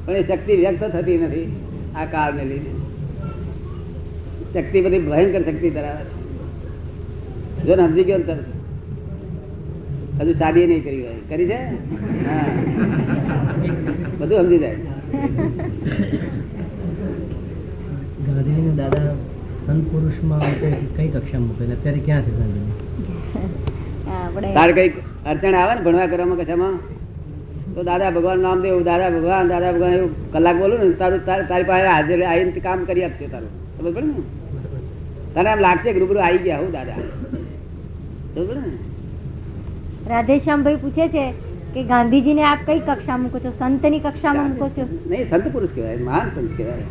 પણ 0.07 0.12
એ 0.12 0.23
શક્તિ 0.23 0.57
વ્યક્ત 0.57 0.85
થતી 0.85 1.19
નથી 1.19 1.57
આ 1.97 2.04
કાળને 2.04 2.45
લીધે. 2.45 2.71
શક્તિ 4.52 4.81
બધી 4.81 4.99
ભયંકર 4.99 5.52
શક્તિ 5.52 5.71
ધરાવે 5.71 6.04
છે. 6.04 6.23
જો 7.62 7.76
ને 7.76 7.88
સમજી 7.88 8.04
ગયો 8.04 8.19
ને 8.19 8.25
તરત 8.25 8.51
હજુ 10.19 10.33
શાદી 10.35 10.66
નહીં 10.66 10.83
કરી 10.85 11.02
હોય. 11.04 11.21
કરી 11.28 11.47
છે? 11.47 11.59
હા. 12.26 12.50
બધું 14.19 14.38
સમજી 14.40 14.61
જાય. 14.64 14.78
ગાંધીજીને 18.26 18.73
દાદા 18.76 19.11
સંત 19.66 19.83
પુરુષમાં 19.90 20.42
કઈ 20.61 20.75
કઈ 20.97 21.09
કક્ષામાં 21.14 21.49
મૂકેલા 21.49 21.76
અત્યારે 21.78 22.00
ક્યાં 22.07 22.25
છે 22.26 22.33
ગાંધીજી? 22.38 22.76
તારે 24.57 24.73
કંઈક 24.73 24.95
અડચણ 25.31 25.57
આવે 25.61 25.73
ને 25.75 25.83
ભણવા 25.87 26.09
કરવામાં 26.12 26.38
કશામાં 26.42 26.75
તો 27.75 27.81
દાદા 27.90 28.11
ભગવાન 28.16 28.40
નામ 28.47 28.59
દેવું 28.62 28.85
દાદા 28.90 29.11
ભગવાન 29.16 29.47
દાદા 29.49 29.73
ભગવાન 29.75 29.92
એવું 29.99 30.12
કલાક 30.33 30.57
બોલું 30.59 30.78
ને 30.83 30.88
તારું 31.02 31.21
તારી 31.50 31.69
પાસે 31.71 31.87
હાજર 31.95 32.21
આવીને 32.31 32.61
કામ 32.69 32.78
કરી 32.88 33.04
આપશે 33.04 33.26
તારું. 33.35 33.52
ખબર 33.76 33.90
પડે 33.92 34.07
ને? 34.07 34.14
તને 35.35 35.50
એમ 35.52 35.61
લાગશે 35.66 35.88
કે 35.95 35.99
રૂબરૂ 35.99 36.23
આવી 36.23 36.42
ગયા 36.47 36.62
હું 36.62 36.73
દાદા. 36.78 36.99
ખબર 38.35 38.57
ને? 38.57 38.73
રાધેશ્યામભાઈ 40.09 40.76
પૂછે 40.76 41.09
છે 41.09 41.30
કે 41.75 41.82
ગાંધીજીને 41.85 42.42
આપ 42.42 42.59
કઈ 42.66 42.78
કક્ષા 42.78 43.16
મૂકો 43.16 43.38
છો? 43.38 43.50
સંતની 43.59 43.99
કક્ષામાં 43.99 44.49
મૂકો 44.49 44.68
છો? 44.68 44.85
નહીં 45.11 45.30
સંત 45.30 45.52
પુરુષ 45.52 45.68
કહેવાય 45.75 45.97
મહાન 45.97 46.28
સંત 46.35 46.56
કહેવાય. 46.56 46.82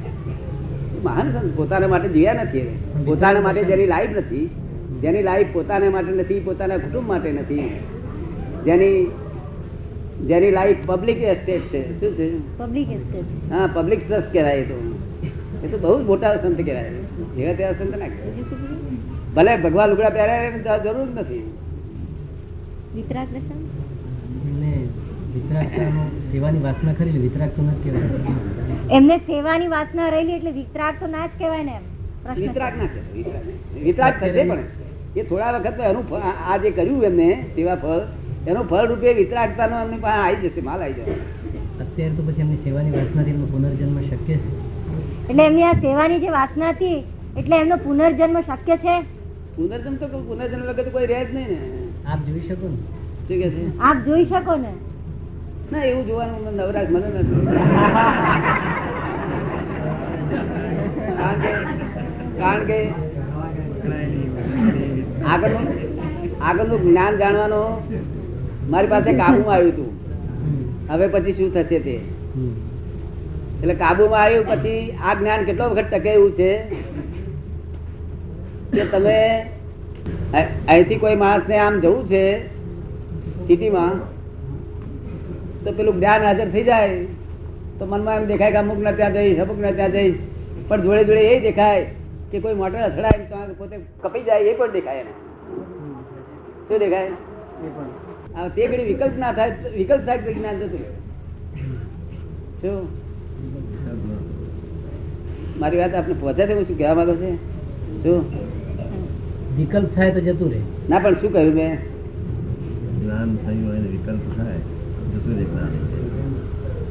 મહાન 1.03 1.31
સંત 1.31 1.55
પોતાના 1.55 1.87
માટે 1.87 2.07
જીવ્યા 2.07 2.33
નથી. 2.33 2.61
પોતાના 3.05 3.41
માટે 3.41 3.63
જેની 3.63 3.87
લાઈફ 3.87 4.09
નથી 4.09 4.49
જેની 5.01 5.23
લાઈફ 5.23 5.47
પોતાના 5.53 5.89
માટે 5.89 6.11
નથી 6.11 6.39
પોતાના 6.39 6.77
કુટુંબ 6.77 7.07
માટે 7.07 7.31
નથી. 7.31 7.69
જેની 8.65 9.11
જેની 10.27 10.51
લાઈફ 10.51 10.77
પબ્લિક 10.85 11.17
એસ્ટેટ 11.17 11.61
છે. 11.61 11.81
શું 11.99 12.17
છે? 12.17 12.57
પબ્લિક 12.57 12.91
એસ્ટેટ 12.91 13.53
હા 13.53 13.69
પબ્લિક 13.73 14.07
ટ્રસ્ટ 14.07 14.33
કહેવાય 14.33 14.55
એ 14.55 14.63
તો. 14.63 14.77
એ 15.63 15.67
તો 15.67 15.77
બહુ 15.77 16.01
જ 16.01 16.05
મોટા 16.05 16.35
સંત 16.35 16.61
કહેવાય. 16.61 16.89
જેવા 17.35 17.53
તેવા 17.53 17.71
સંત 17.71 17.97
ના 17.97 18.05
કહેવાય. 18.05 18.43
ભલે 19.35 19.57
ભગવાન 19.57 19.89
લુગડા 19.89 20.09
પહેર્યા 20.09 20.77
જરૂર 20.77 21.07
જ 21.07 21.19
નથી. 21.19 21.41
વિતરાગ 22.95 23.27
દર્શન 23.33 23.59
એમને 24.49 24.71
સેવાની 26.31 26.63
વાસના 26.65 26.93
ખરી 26.99 27.21
વિતરાગ 27.25 27.51
તો 27.57 27.61
કહેવાય. 27.83 28.33
એમને 28.97 29.15
સેવાની 29.27 29.69
વાસના 29.73 30.07
રહેલી 30.15 30.37
એટલે 30.39 30.51
વિતરાગ 30.59 30.95
તો 31.01 31.07
ના 31.13 31.27
જ 31.27 31.31
કહેવાય 31.39 31.63
ને 31.69 31.75
એમ? 31.79 31.85
વિતરાગ 32.39 32.73
ના 32.79 32.89
કહેવાય 32.93 33.41
વિતરાગ 33.85 34.13
થશે 34.21 34.43
પણ 34.49 34.63
એ 35.15 35.23
થોડા 35.29 35.51
વખત 35.57 35.79
એનું 35.91 36.05
આ 36.49 36.57
જે 36.63 36.71
કર્યું 36.79 37.05
એમને 37.09 37.27
સેવા 37.55 37.77
ફળ 37.83 38.01
એનું 38.49 38.65
ફળ 38.71 38.85
રૂપે 38.91 39.13
વિતરાગતાનો 39.21 39.75
એમની 39.85 40.01
પાસે 40.05 40.19
આવી 40.25 40.49
જશે 40.49 40.61
માલ 40.67 40.81
આવી 40.87 40.97
જશે. 40.97 41.15
અત્યારે 41.83 42.15
તો 42.17 42.23
પછી 42.27 42.43
એમની 42.45 42.61
સેવાની 42.65 42.93
વાસનાથી 42.97 43.35
એમનો 43.35 43.47
પુનર્જન્મ 43.53 43.97
શક્ય 44.09 44.19
છે? 44.27 44.35
એટલે 45.29 45.43
એમની 45.49 45.67
આ 45.69 45.77
સેવાની 45.85 46.19
જે 46.25 46.29
વાસના 46.39 46.73
હતી 46.75 46.97
એટલે 47.39 47.55
એમનો 47.63 47.77
પુનર્જન્મ 47.85 48.41
શક્ય 48.49 48.77
છે? 48.85 48.95
પુનર્જન્મ 49.55 49.95
તો 50.01 50.05
પુનર્જન્મ 50.29 50.63
વગર 50.71 50.89
કોઈ 50.97 51.07
રહે 51.13 51.21
જ 51.25 51.37
નહીં 51.37 51.49
ને. 51.53 51.80
આપ 52.05 52.19
જોઈ 52.27 52.41
શકો 52.41 52.67
ને. 52.67 52.79
શું 53.27 53.37
છે? 53.55 53.63
આપ 53.81 53.97
જોઈ 54.05 54.25
શકો 54.25 54.55
ને. 54.55 54.71
ના 55.71 55.83
એવું 55.83 56.05
જોવાનું 56.07 56.53
નવરાજ 56.55 56.87
મને 56.89 57.07
નથી. 57.15 58.51
કારણ 62.39 62.63
કે 62.67 62.79
આગળનું 65.25 65.67
આગળનું 66.41 66.81
જ્ઞાન 66.83 67.19
જાણવાનું 67.19 67.69
મારી 68.69 68.89
પાસે 68.89 69.11
કાબુમાં 69.21 69.55
આવ્યું 69.55 69.73
હતું 69.73 69.89
હવે 70.89 71.07
પછી 71.07 71.33
શું 71.33 71.51
થશે 71.55 71.79
તે? 71.87 71.95
એટલે 73.61 73.75
કાબુમાં 73.75 74.21
આવ્યું 74.23 74.47
પછી 74.51 74.79
આ 75.01 75.15
જ્ઞાન 75.15 75.45
કેટલો 75.45 75.69
વખત 75.71 75.87
ટકે 75.89 76.11
એવું 76.11 76.33
છે? 76.33 76.51
કે 78.73 78.83
તમે 78.91 79.17
અહીંથી 80.33 80.99
કોઈ 81.03 81.15
માણસને 81.15 81.57
આમ 81.59 81.79
જવું 81.79 82.03
છે 82.07 82.23
સિટીમાં 83.47 83.95
તો 85.63 85.71
પેલું 85.71 85.95
જ્ઞાન 85.95 86.21
હાજર 86.23 86.49
થઈ 86.51 86.63
જાય. 86.63 86.99
તો 87.79 87.85
મનમાં 87.85 88.15
એમ 88.19 88.25
દેખાય 88.27 88.51
કે 88.51 88.57
અમુક 88.57 88.79
ને 88.85 88.91
ત્યાં 88.93 89.13
જઈશ 89.13 89.39
અમુક 89.39 89.59
ને 89.59 89.71
ત્યાં 89.71 89.91
જઈશ. 89.91 90.19
પણ 90.67 90.81
જોડે 90.81 91.03
જોડે 91.03 91.23
એ 91.31 91.39
દેખાય 91.39 91.81
કે 92.31 92.39
કોઈ 92.39 92.57
મોટર 92.61 92.79
અથડાય 92.87 93.17
તો 93.31 93.53
પોતે 93.59 93.75
કપાઈ 94.03 94.23
જાય 94.23 94.43
એ 94.51 94.53
પણ 94.57 94.71
દેખાય 94.71 94.99
એને. 95.03 95.13
શું 96.67 96.79
દેખાય? 96.79 97.09
તે 98.55 98.67
ઘડી 98.67 98.87
વિકલ્પ 98.89 99.17
ના 99.19 99.33
થાય 99.33 99.51
વિકલ્પ 99.77 100.01
થાય 100.05 100.17
તો 100.17 100.33
જ્ઞાન 100.33 100.55
જતું 100.59 100.81
શું? 102.61 102.87
મારી 105.59 105.79
વાત 105.83 105.93
આપણે 105.95 106.15
પહોંચે 106.21 106.43
છે 106.47 106.53
હું 106.53 106.65
શું 106.67 106.77
કહેવા 106.77 106.95
માંગુ 106.99 107.15
છે? 107.15 107.31
શું? 108.03 108.50
વિકલ્પ 109.57 109.89
થાય 109.95 110.11
તો 110.11 110.21
જતું 110.27 110.49
રહે. 110.53 110.61
ના 110.89 110.99
પણ 110.99 111.15
શું 111.21 111.31
કહ્યું 111.33 111.55
મેં? 111.55 111.73
જ્ઞાન 112.99 113.29
થયું 113.43 113.63
હોય 113.67 113.79
વિકલ્પ 113.95 114.23
થાય 114.37 114.59
જતું 115.13 115.33
રહે 115.37 115.45
જ્ઞાન. 115.51 115.71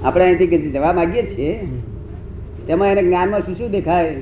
આપણે 0.04 0.24
અહીંથી 0.24 0.50
કે 0.52 0.58
જવા 0.74 0.92
માંગીએ 0.98 1.24
છીએ 1.30 1.52
તેમાં 2.66 2.92
એને 2.92 3.02
જ્ઞાનમાં 3.08 3.42
શું 3.46 3.56
શું 3.58 3.70
દેખાય? 3.76 4.12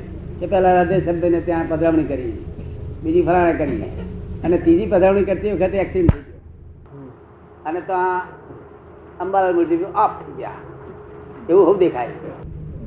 કે 0.40 0.46
પહેલાં 0.46 0.74
રાધે 0.78 0.96
શબ્દને 1.00 1.40
ત્યાં 1.50 1.66
પધરામણી 1.68 2.08
કરી 2.10 2.32
બીજી 3.02 3.26
ફરાણે 3.28 3.54
કરી 3.60 3.90
અને 4.44 4.56
ત્રીજી 4.64 4.90
પધરામણી 4.94 5.28
કરતી 5.30 5.52
વખતે 5.52 5.78
એક્સિડન્ટ 5.84 6.12
થઈ 6.12 6.22
ગયો. 6.22 7.06
અને 7.66 7.80
તો 7.86 7.92
આ 7.92 8.18
અંબાલાલ 9.22 9.54
મૂર્તિ 9.60 9.76
ઓફ 10.04 10.14
થઈ 10.24 10.34
ગયા. 10.40 10.58
એવું 11.50 11.64
હું 11.68 11.78
દેખાય. 11.78 12.14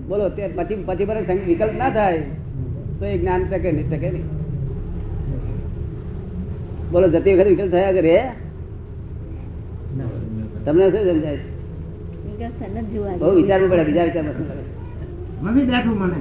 બોલો 0.09 0.29
તે 0.37 0.47
પછી 0.57 0.83
પછી 0.87 1.05
મને 1.09 1.21
વિકલ્પ 1.49 1.73
ના 1.81 1.89
થાય 1.89 2.21
તો 2.99 3.05
એ 3.05 3.17
જ્ઞાન 3.17 3.41
ટકે 3.51 3.71
નહીં 3.71 3.89
ટકે 3.91 4.09
નહીં. 4.09 4.40
બોલો 6.91 7.07
જતી 7.07 7.33
વખતે 7.33 7.49
વિકલ 7.49 7.69
થયા 7.69 7.91
કરે? 7.91 8.31
તમને 10.65 10.91
શું 10.91 11.09
સમજાય? 11.09 11.39
બહુ 13.17 13.31
વિચારવું 13.31 13.69
પડે 13.69 13.83
બીજા 13.83 14.03
વિચાર 14.03 14.23
શું 14.23 14.47
નથી 15.45 15.63
બેઠું 15.63 15.97
મને? 15.97 16.19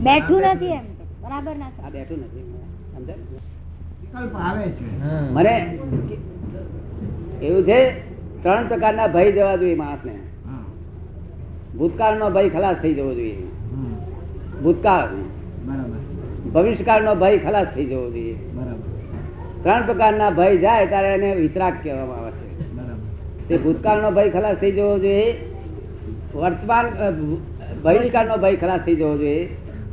બેઠું 0.00 0.40
નથી 0.40 0.66
એમ 0.66 0.84
બરાબર 1.22 1.56
ના 1.56 1.70
આ 1.84 1.90
બેઠું 1.90 2.18
નથી. 2.18 2.40
વિકલ્પ 4.02 4.36
આવે 4.36 4.68
છે. 4.68 5.04
મને 5.32 5.78
એવું 7.42 7.64
છે 7.64 7.90
ત્રણ 8.42 8.68
પ્રકારના 8.68 9.06
ભય 9.06 9.32
જવા 9.32 9.56
જોઈએ 9.56 9.74
માણસને. 9.74 10.12
હા. 10.46 10.64
ભૂતકાળનો 11.78 12.30
ભય 12.30 12.48
ખલાસ 12.48 12.76
થઈ 12.76 12.94
જવો 12.94 13.14
જોઈએ. 13.14 13.36
હમ. 13.72 13.94
ભૂતકાળ. 14.62 15.08
બરાબર. 15.66 15.98
ભવિષ્યકાળનો 16.50 17.14
ભય 17.14 17.38
ખલાસ 17.38 17.66
થઈ 17.74 17.86
જવો 17.86 18.10
જોઈએ. 18.10 18.36
બરાબર. 18.54 18.69
ત્રણ 19.62 19.86
પ્રકારના 19.86 20.30
ભય 20.30 20.56
જાય 20.56 20.86
ત્યારે 20.86 21.08
એને 21.08 21.34
વિતરાગ 21.34 21.74
કહેવામાં 21.84 22.18
આવે 22.18 22.30
છે. 22.30 22.50
તે 23.48 23.58
ભૂતકાળનો 23.58 24.10
ભય 24.10 24.30
ખલાસ 24.30 24.56
થઈ 24.56 24.72
જવો 24.72 24.98
જોઈએ 24.98 25.32
વર્તમાન 26.34 26.86
ભવિષ્યકાળનો 27.84 28.36
ભય 28.36 28.56
ખલાસ 28.56 28.80
થઈ 28.80 28.96
જવો 28.96 29.18
જોઈએ 29.18 29.44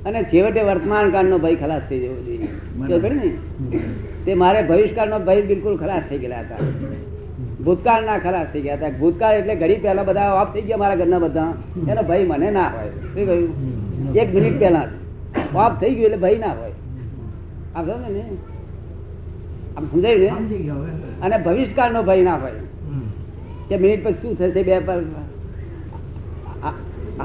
અને 0.05 0.23
છેવટે 0.23 0.61
વર્તમાન 0.61 1.11
કાળનો 1.11 1.37
ભય 1.37 1.55
ખલાસ 1.55 1.81
થઈ 1.89 1.99
જવો 1.99 2.15
જોઈએ. 2.15 2.37
ને? 2.37 3.29
તે 4.25 4.33
મારે 4.33 4.63
ભવિષ્યકાળનો 4.63 5.19
ભય 5.19 5.41
બિલકુલ 5.41 5.77
ખલાસ 5.77 6.03
થઈ 6.09 6.17
ગયા 6.17 6.39
હતા. 6.39 6.55
ભૂતકાળના 7.65 8.17
ખલાસ 8.17 8.47
થઈ 8.53 8.61
ગયા 8.61 8.75
હતા. 8.75 8.89
ભૂતકાળ 8.89 9.33
એટલે 9.33 9.55
ઘડી 9.55 9.75
પહેલા 9.75 10.03
બધા 10.03 10.33
ઓફ 10.33 10.53
થઈ 10.53 10.61
ગયા 10.61 10.77
મારા 10.77 10.95
ઘરના 10.95 11.19
બધા. 11.19 11.53
એનો 11.89 12.03
ભય 12.03 12.23
મને 12.23 12.51
ના 12.51 12.67
હોય. 12.67 12.89
શું 12.89 13.25
કહ્યું? 13.25 14.13
એક 14.15 14.33
મિનિટ 14.33 14.59
પહેલા 14.59 14.87
ઓફ 15.55 15.79
થઈ 15.79 15.93
ગયું 15.95 16.05
એટલે 16.05 16.17
ભય 16.17 16.37
ના 16.37 16.53
હોય. 16.53 16.71
આપ 17.75 17.85
સમજો 17.85 18.13
ને? 18.13 18.23
આમ 19.77 19.85
સમજાયું 19.85 20.21
ને? 20.21 20.29
અને 21.21 21.37
ભવિષ્યકાળનો 21.37 22.03
ભય 22.03 22.21
ના 22.21 22.35
હોય. 22.35 22.51
કે 23.69 23.77
મિનિટ 23.77 24.03
પછી 24.05 24.13
શું 24.13 24.33
થશે? 24.35 24.63
બે 24.63 24.79
પર 24.79 25.01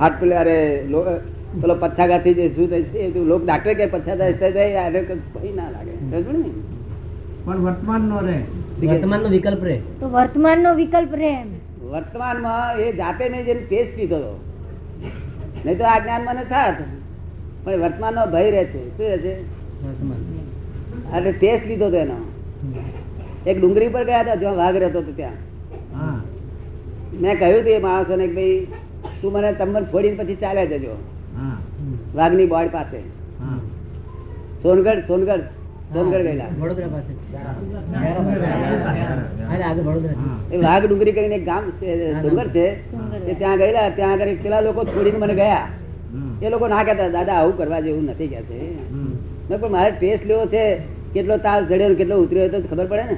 હાથ 0.00 0.12
પેલે 0.20 0.36
અરે 0.36 0.56
પેલો 1.60 1.74
પચ્છાઘાતથી 1.74 2.34
જે 2.34 2.48
શું 2.48 2.68
થશે 2.70 2.98
એ 2.98 3.10
તો 3.10 3.24
લોક 3.24 3.44
ડાક્ટર 3.44 3.74
કે 3.74 3.86
પચ્છાઘાત 3.86 4.40
થાય 4.40 4.74
આને 4.76 5.00
ભય 5.34 5.52
ના 5.56 5.70
લાગે. 5.70 5.94
ને? 6.02 6.22
પણ 7.44 7.58
વર્તમાન 7.58 8.00
નો 8.00 8.18
રહે 8.20 8.38
વર્તમાનનો 8.86 9.28
વિકલ્પ 9.28 9.64
રહે 9.64 9.76
તો 10.00 10.10
વર્તમાનનો 10.10 10.74
વિકલ્પ 10.74 11.14
રહે 11.14 11.30
એમ. 11.40 11.50
વર્તમાનમાં 11.90 12.76
એ 12.78 12.92
જાતે 12.92 13.24
મેં 13.28 13.44
જેને 13.44 13.60
ટેસ્ટ 13.60 13.96
લીધો 13.98 14.16
હતો. 14.16 14.34
નહીં 15.64 15.78
તો 15.78 15.84
આ 15.84 15.98
જ્ઞાન 15.98 16.22
મને 16.24 16.44
થાત. 16.44 16.76
પણ 17.64 17.80
વર્તમાનનો 17.80 18.26
ભય 18.26 18.50
રહે 18.50 18.64
છે. 18.64 18.82
શું 18.96 19.06
રહે 19.08 19.18
છે? 19.18 19.34
વર્તમાન. 19.84 20.20
એટલે 21.16 21.32
ટેસ્ટ 21.32 21.66
લીધો 21.66 21.86
હતો 21.86 21.96
એનો. 21.96 22.18
એક 23.46 23.56
ડુંગળી 23.58 23.88
પર 23.88 24.04
ગયા 24.04 24.22
હતા 24.22 24.36
જ્યાં 24.36 24.56
વાઘ 24.56 24.76
રહેતો 24.76 24.98
હતો 25.02 25.12
ત્યાં. 25.12 25.38
હા. 25.92 26.18
મેં 27.22 27.34
કહ્યું 27.38 27.60
હતું 27.62 27.74
એ 27.76 27.80
માણસોને 27.80 28.24
કે 28.28 28.34
ભાઈ 28.34 28.58
તું 29.20 29.32
મને 29.32 29.50
તમને 29.54 29.80
છોડીને 29.92 30.16
પછી 30.18 30.36
ચાલ્યા 30.36 30.70
જજો. 30.74 30.94
હા. 31.36 31.56
વાઘની 32.14 32.48
બોર્ડ 32.48 32.72
પાસે. 32.72 33.00
હા. 33.40 33.58
સોનગઢ 34.62 35.02
સોનગઢ 35.06 35.44
સોનગઢ 35.94 36.16
ગયેલા. 36.18 36.50
વડોદરા 36.60 36.90
પાસે. 36.94 37.12
એ 40.50 40.56
વાઘ 40.58 40.84
ડુંગરી 40.86 41.14
કરીને 41.14 41.36
એક 41.36 41.44
ગામ 41.44 41.64
છે 41.80 41.90
ડુંગર 42.22 42.48
છે. 42.52 42.66
એ 43.26 43.34
ત્યાં 43.34 43.58
ગયેલા 43.58 43.90
ત્યાં 43.90 44.16
આગળ 44.16 44.42
પેલા 44.42 44.62
લોકો 44.62 44.80
છોડીને 44.84 45.18
મને 45.18 45.34
ગયા. 45.34 45.66
એ 46.40 46.46
લોકો 46.50 46.66
ના 46.68 46.84
કહેતા 46.84 47.10
દાદા 47.10 47.36
આવું 47.40 47.56
કરવા 47.56 47.82
જેવું 47.82 48.08
નથી 48.10 48.28
કે 48.28 48.40
છે 48.48 48.58
મેં 49.48 49.58
પણ 49.60 49.70
મારે 49.70 49.92
ટેસ્ટ 49.92 50.24
લેવો 50.24 50.44
છે 50.46 50.64
કેટલો 51.14 51.36
તાવ 51.38 51.60
ચડ્યો 51.64 51.94
કેટલો 51.94 52.16
ઉતર્યો 52.24 52.48
તો 52.50 52.58
ખબર 52.62 52.86
પડે 52.86 53.04
ને. 53.10 53.16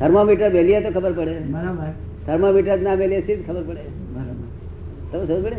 થર્મોમીટર 0.00 0.50
બેલીએ 0.56 0.78
તો 0.84 0.90
ખબર 0.96 1.12
પડે. 1.18 1.34
બરાબર. 1.54 1.90
થર્મોમીટર 2.26 2.78
ના 2.86 2.96
બેલીએ 3.02 3.20
સીધ 3.26 3.42
ખબર 3.48 3.64
પડે? 3.68 3.84
તમે 5.10 5.22
સમજ 5.28 5.40
પડે 5.44 5.58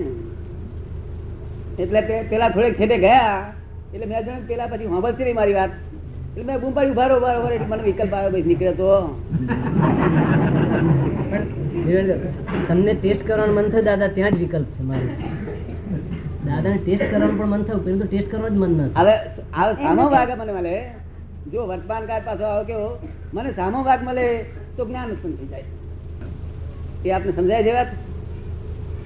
એટલે 1.84 2.02
પેલા 2.32 2.54
થોડેક 2.56 2.74
છેટે 2.80 2.98
ગયા 3.06 3.38
એટલે 3.94 4.06
મેં 4.10 4.18
જાણે 4.28 4.46
પેલા 4.52 4.68
પછી 4.72 4.90
સાંભળતી 4.94 5.26
રહી 5.28 5.38
મારી 5.40 5.58
વાત. 5.60 5.72
એટલે 6.36 6.46
મેં 6.50 6.58
બૂમ 6.64 6.74
પાડી 6.78 6.94
ઉભારો 6.96 7.14
ઉભારો 7.20 7.38
ઉભારો 7.42 7.56
એટલે 7.58 7.70
મને 7.72 7.84
વિકલ્પ 7.90 8.14
આવ્યો 8.18 8.32
ભાઈ 8.34 8.48
નીકળ્યો 8.50 8.76
તો. 8.82 8.90
તમને 12.68 12.94
ટેસ્ટ 13.02 13.24
કરવાનું 13.28 13.56
મન 13.58 13.68
થયું? 13.72 13.86
દાદા 13.90 14.10
ત્યાં 14.18 14.34
જ 14.36 14.40
વિકલ્પ 14.44 14.70
છે 14.76 14.82
મારે. 14.90 15.14
દાદાને 16.48 16.78
ટેસ્ટ 16.86 17.06
કરવાનું 17.12 17.36
પણ 17.40 17.50
મન 17.54 17.62
થયું 17.68 17.82
પરંતુ 17.86 18.06
ટેસ્ટ 18.12 18.30
કરવાનું 18.32 18.54
જ 18.56 18.60
મન 18.62 18.72
નથી. 18.78 18.94
હવે 19.00 19.16
આવો 19.60 19.72
સામો 19.84 20.04
વાગે 20.16 20.34
મને 20.42 20.54
મળે 20.60 20.76
જો 21.54 21.60
વર્તમાન 21.72 22.04
કાળ 22.10 22.24
પાછો 22.30 22.46
આવો 22.52 22.64
કેવો? 22.70 22.90
મને 23.34 23.52
સામો 23.60 23.80
ભાગ 23.84 24.02
મળે 24.04 24.26
તો 24.78 24.82
જ્ઞાન 24.86 25.12
ઉત્પન્ન 25.12 25.36
થઈ 25.36 25.50
જાય. 25.52 25.68
એ 27.06 27.10
આપને 27.12 27.32
સમજાય 27.32 27.64
છે 27.64 27.74
વાત? 27.74 27.92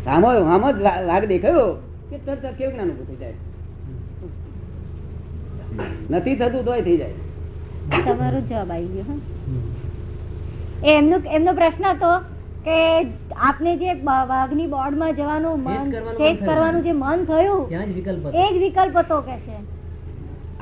સામો 0.06 0.28
સામો 0.50 0.68
જ 0.72 0.78
ભાગ 1.10 1.24
દેખાયો 1.34 1.68
કે 2.10 2.18
તરત 2.26 2.46
કેવું 2.58 2.74
જ્ઞાન 2.74 2.90
ઉભું 2.94 3.06
થઈ 3.10 3.20
જાય? 3.22 3.38
નથી 6.12 6.36
થતું 6.36 6.64
તોય 6.66 6.82
થઈ 6.88 6.98
જાય. 6.98 7.18
તમારો 8.06 8.40
જવાબ 8.50 8.70
આવી 8.72 8.92
ગયો 8.96 9.18
એમનો 10.94 11.18
એમનો 11.36 11.52
પ્રશ્ન 11.54 11.86
હતો 11.92 12.12
કે 12.66 12.78
આપને 13.50 13.72
જે 13.78 13.90
વાઘની 14.32 14.68
બોર્ડમાં 14.68 15.14
જવાનું 15.16 15.56
મન 15.64 15.86
Taste 16.20 16.44
કરવાનું 16.46 16.82
જે 16.84 16.94
મન 17.04 17.20
થયું 17.26 17.64
હતો. 17.64 18.30
એ 18.34 18.46
જ 18.54 18.58
વિકલ્પ 18.64 18.96
હતો 18.98 19.18
કે 19.22 19.36
છે. 19.46 19.58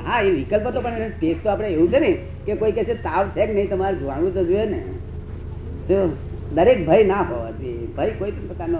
હા 0.06 0.19
એ 0.21 0.30
વિકલ્પ 0.32 0.65
તો 0.69 0.80
પણ 0.82 1.12
ટેસ્ટ 1.19 1.43
તો 1.43 1.49
આપણે 1.49 1.69
એવું 1.69 1.89
છે 1.91 1.99
ને 1.99 2.12
કે 2.46 2.52
કોઈ 2.62 2.74
કહે 2.76 2.84
છે 2.90 2.96
તાવ 3.08 3.24
છે 3.36 3.44
કે 3.48 3.54
નહીં 3.54 3.70
તમારે 3.72 3.96
જોવાનું 4.02 4.34
તો 4.38 4.42
જોઈએ 4.50 4.66
ને. 4.74 4.80
તો 5.88 5.96
દરેક 6.56 6.80
ભય 6.88 7.04
ના 7.12 7.24
હોવા 7.30 7.54
જોઈએ. 7.60 7.88
ભય 7.98 8.14
કોઈ 8.20 8.32
પણ 8.36 8.48
પ્રકારનો 8.52 8.80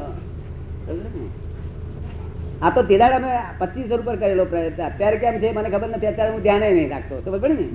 આ 2.66 2.72
તો 2.76 2.82
તેદાડ 2.90 3.14
અમે 3.18 3.32
પચીસો 3.60 3.94
રૂપિયા 3.98 4.22
કરેલો 4.22 4.46
પ્રયત્ન. 4.52 4.82
અત્યારે 4.90 5.18
કેમ 5.24 5.36
છે 5.42 5.48
મને 5.58 5.70
ખબર 5.74 5.90
નથી. 5.90 6.12
અત્યારે 6.14 6.32
હું 6.36 6.42
ધ્યાને 6.46 6.68
નહીં 6.78 6.90
રાખતો. 6.94 7.16
તો 7.26 7.30
ખબર 7.36 7.52
ને? 7.60 7.66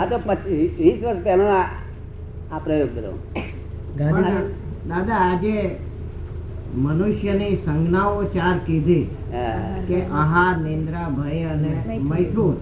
આ 0.00 0.06
તો 0.10 0.16
વીસ 0.78 0.98
વર્ષ 1.04 1.22
પહેલો 1.26 1.44
આ 1.60 1.66
આ 2.52 2.60
પ્રયોગ 2.64 2.90
કર્યો. 2.94 3.16
દાદા 4.90 5.20
આજે 5.28 5.54
મનુષ્યની 6.84 7.54
સંજ્ઞાઓ 7.64 8.20
ચાર 8.34 8.56
કીધી 8.66 9.04
કે 9.88 9.98
આહાર 10.20 10.54
નિંદ્રા 10.66 11.08
ભય 11.16 11.48
અને 11.54 11.70
મૈથુન. 12.10 12.56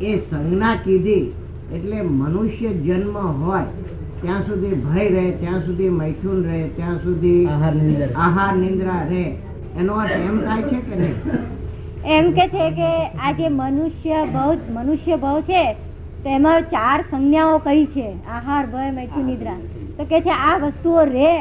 એ 0.00 0.18
સંજ્ઞા 0.18 0.76
કીધી 0.84 1.32
એટલે 1.74 2.02
મનુષ્ય 2.02 2.68
જન્મ 2.68 3.16
હોય 3.16 3.64
ત્યાં 4.22 4.42
સુધી 4.42 4.74
ભય 4.84 5.08
રહે 5.08 5.30
ત્યાં 5.30 5.60
સુધી 5.66 5.88
મૈથુન 5.88 6.44
રહે 6.44 6.60
ત્યાં 6.76 6.98
સુધી 7.02 7.46
આહાર 7.46 8.56
નિંદ્રા 8.56 9.02
રહે. 9.10 9.24
એનો 9.80 9.92
અર્થ 9.94 10.16
એમ 10.28 10.40
થાય 10.40 10.62
છે 10.62 10.80
કે 10.88 10.96
નહીં? 10.96 11.14
એમ 12.06 12.32
કે 12.32 12.48
છે 12.48 12.70
કે 12.70 12.90
આ 13.26 13.32
જે 13.32 13.48
મનુષ્ય 13.48 14.24
ભાવ 14.32 14.58
મનુષ્ય 14.70 15.16
ભાવ 15.16 15.40
છે 15.40 15.62
તેમાં 16.24 16.62
ચાર 16.62 16.98
સંજ્ઞાઓ 17.10 17.58
કઈ 17.58 17.86
છે. 17.86 18.08
આહાર 18.28 18.66
ભય 18.66 18.90
મૈથુન 18.90 19.24
નિદ્રા. 19.24 19.58
તો 19.96 20.04
કે 20.04 20.20
છે 20.20 20.30
આ 20.30 20.58
વસ્તુઓ 20.58 21.04
રે? 21.04 21.32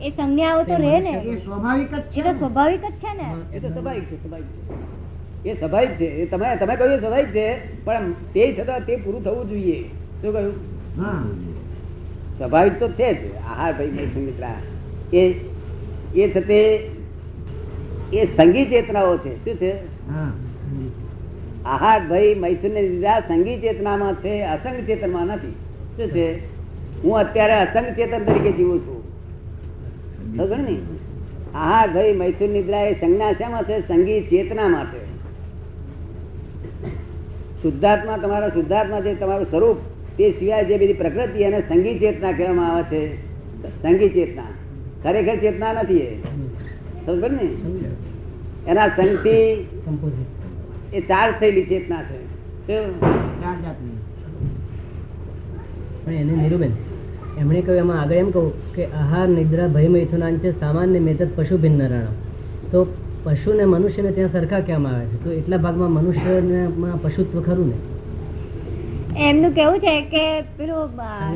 એ 0.00 0.10
સંજ્ઞાઓ 0.10 0.62
તો 0.62 0.76
રે 0.84 1.00
ને? 1.00 1.10
એ 1.10 1.38
સ્વાભાવિક 1.44 1.90
જ 1.90 1.98
એ 1.98 2.02
છે 2.12 2.22
તો 2.22 2.32
ને. 2.32 2.38
સ્વાભાવિક 2.38 2.80
જ 2.80 2.94
છે 3.02 3.12
ને? 3.14 3.28
એ 3.56 3.58
તો 3.60 3.68
સ્વાભાવિક 3.68 4.04
છે 4.10 4.16
સ્વાભાવિક 4.16 4.46
છે. 4.46 5.05
એ 5.46 5.54
સ્વાભાવિક 5.54 5.90
છે. 5.90 6.06
એ 6.22 6.26
તમે 6.26 6.56
તમે 6.56 6.76
કહ્યું 6.76 7.00
સ્વાભાવિક 7.00 7.28
છે. 7.34 7.46
પણ 7.84 8.12
તે 8.34 8.42
છતાં 8.58 8.86
તે 8.86 8.96
પૂરું 8.96 9.24
થવું 9.24 9.48
જોઈએ. 9.48 9.78
શું 10.22 10.32
કહ્યું? 10.32 10.54
સ્વાભાવિક 12.38 12.78
તો 12.80 12.88
છે 12.88 13.08
જ. 13.14 13.34
આહાર 13.50 13.72
ભાઈ 13.72 13.90
મૈથુન 13.90 14.22
મિત્રા 14.22 14.56
એ 15.12 15.22
એ 16.14 16.24
છતે 16.34 16.58
એ 18.12 18.26
સંગી 18.36 18.64
ચેતનાઓ 18.64 19.16
છે. 19.18 19.32
શું 19.44 19.56
છે? 19.56 19.72
આહાર 21.64 22.00
ભાઈ 22.08 22.34
મૈથુન 22.34 22.72
ને 22.72 22.82
લીધા 22.82 23.20
સંગી 23.20 23.56
ચેતનામાં 23.60 24.14
છે 24.14 24.42
અસંગ 24.42 24.78
ચેતનમાં 24.86 25.26
નથી. 25.26 25.54
શું 25.96 26.08
છે? 26.10 26.28
હું 27.02 27.18
અત્યારે 27.18 27.56
અસંગ 27.64 27.88
ચેતન 27.96 28.24
તરીકે 28.24 28.52
જીવું 28.52 28.80
છું. 28.80 29.00
ખબર 30.36 30.58
ને 30.58 30.76
આહાર 31.54 31.88
ભાઈ 31.90 32.12
મૈથુન 32.12 32.50
નિદ્રા 32.50 32.84
એ 32.90 32.94
સંજ્ઞા 32.94 33.32
શેમાં 33.32 33.64
છે? 33.64 33.76
સંગી 33.88 34.20
ચેતનામાં 34.30 34.86
છે. 34.92 35.05
શુદ્ધાત્મા 37.66 38.16
તમારા 38.16 38.48
શુદ્ધાત્મા 38.48 39.00
જે 39.00 39.14
તમારું 39.14 39.46
સ્વરૂપ 39.46 39.76
તે 40.16 40.30
સિવાય 40.30 40.64
જે 40.64 40.76
બધી 40.76 40.92
પ્રકૃતિ 40.92 41.38
એને 41.42 41.60
સંગી 41.60 41.98
ચેતના 41.98 42.32
કહેવામાં 42.32 42.76
આવે 42.76 42.82
છે 42.82 43.16
સંગી 43.82 44.08
ચેતના. 44.08 44.42
ખરેખર 45.02 45.36
ચેતના 45.36 45.72
નથી 45.72 45.98
એ. 45.98 46.22
સમજ 47.06 47.32
ને? 47.32 47.48
એના 48.70 48.88
સંગથી 48.88 49.66
એ 50.92 51.00
ચાર્જ 51.00 51.34
થયેલી 51.40 51.62
ચેતના 51.62 52.02
છે. 52.02 52.26
પણ 56.04 56.12
એને 56.12 56.32
નીરુબેન 56.32 56.70
એમણે 57.38 57.60
કહ્યું 57.60 57.78
એમાં 57.78 58.00
આગળ 58.00 58.14
એમ 58.14 58.30
કહું 58.30 58.74
કે 58.74 58.86
આહાર 58.86 59.28
નિદ્રા 59.28 59.68
ભય 59.68 59.88
મૈથુનાંચ 59.88 60.46
સામાન્ય 60.46 60.98
મેતદ 60.98 61.28
પશુ 61.36 61.58
ભિન્ન 61.58 62.04
તો 62.70 62.84
પશુ 63.26 63.52
ને 63.52 63.64
મનુષ્યને 63.64 64.10
ત્યાં 64.10 64.28
સરખા 64.28 64.60
કહેવામાં 64.60 64.92
આવે 64.92 65.06
છે? 65.06 65.24
તો 65.24 65.32
એટલા 65.32 65.56
ભાગમાં 65.56 65.90
મનુષ્યમાં 65.90 67.02
પશુત્વ 67.02 67.40
ખરું 67.40 67.68
ને? 67.68 67.74
એમનું 69.20 69.52
કેવું 69.52 69.78
છે 69.78 70.00
કે 70.00 70.40
પેલું. 70.40 70.88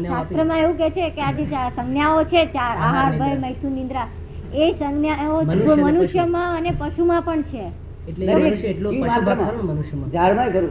શાસ્ત્રમાં 0.03 0.59
એવું 0.59 0.77
કે 0.77 0.91
છે 0.91 1.11
કે 1.11 1.23
આ 1.23 1.33
જે 1.33 1.45
ચાર 1.45 1.73
સંજ્ઞાઓ 1.77 2.23
છે 2.23 2.47
ચાર 2.47 2.77
આહાર, 2.77 3.19
ભય 3.19 3.39
મૈથુન 3.39 3.73
નિંદ્રા. 3.73 4.07
એ 4.55 4.73
સંજ્ઞાઓ 4.73 5.41
મનુષ્ય 5.41 5.83
મનુષ્યમાં 5.83 6.57
અને 6.57 6.71
પશુમાં 6.79 7.23
પણ 7.23 7.43
છે. 7.43 7.73
એટલે 8.09 8.35
ભાગ 8.35 8.99
માત્રમાં. 8.99 9.49
ખરો 9.49 9.63
ને 9.63 9.73
મનુષ્યમાં? 9.73 10.11
ઝાડમાંય 10.11 10.51
ખરું. 10.51 10.71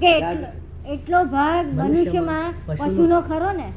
કે 0.00 0.18
એટલો- 0.18 0.92
એટલો 0.92 1.24
ભાગ 1.24 1.66
મનુષ્યમાં, 1.66 1.88
મનુષ્યમાં 1.88 2.54
પશુનો- 2.66 2.92
પશુનો 2.92 3.20
ખરો 3.20 3.52
ને? 3.52 3.72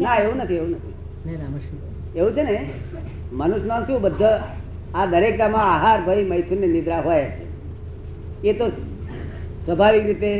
ના 0.00 0.16
એવું 0.16 0.36
નથી 0.36 0.54
એવું 0.54 0.70
નથી. 0.70 0.94
એવું 2.18 2.32
છે 2.32 2.42
ને? 2.42 2.70
મનુષ્યમાં 3.32 3.86
શું 3.86 4.00
બધા 4.00 4.42
આ 4.94 5.06
દરેકમાં 5.06 5.66
આહાર 5.74 5.98
ભય 6.06 6.24
મૈથુન 6.24 6.60
નિદ્રા 6.76 7.00
હોય 7.00 7.26
એ 8.44 8.52
તો 8.52 8.66
સ્વાભાવિક 9.64 10.04
રીતે 10.06 10.30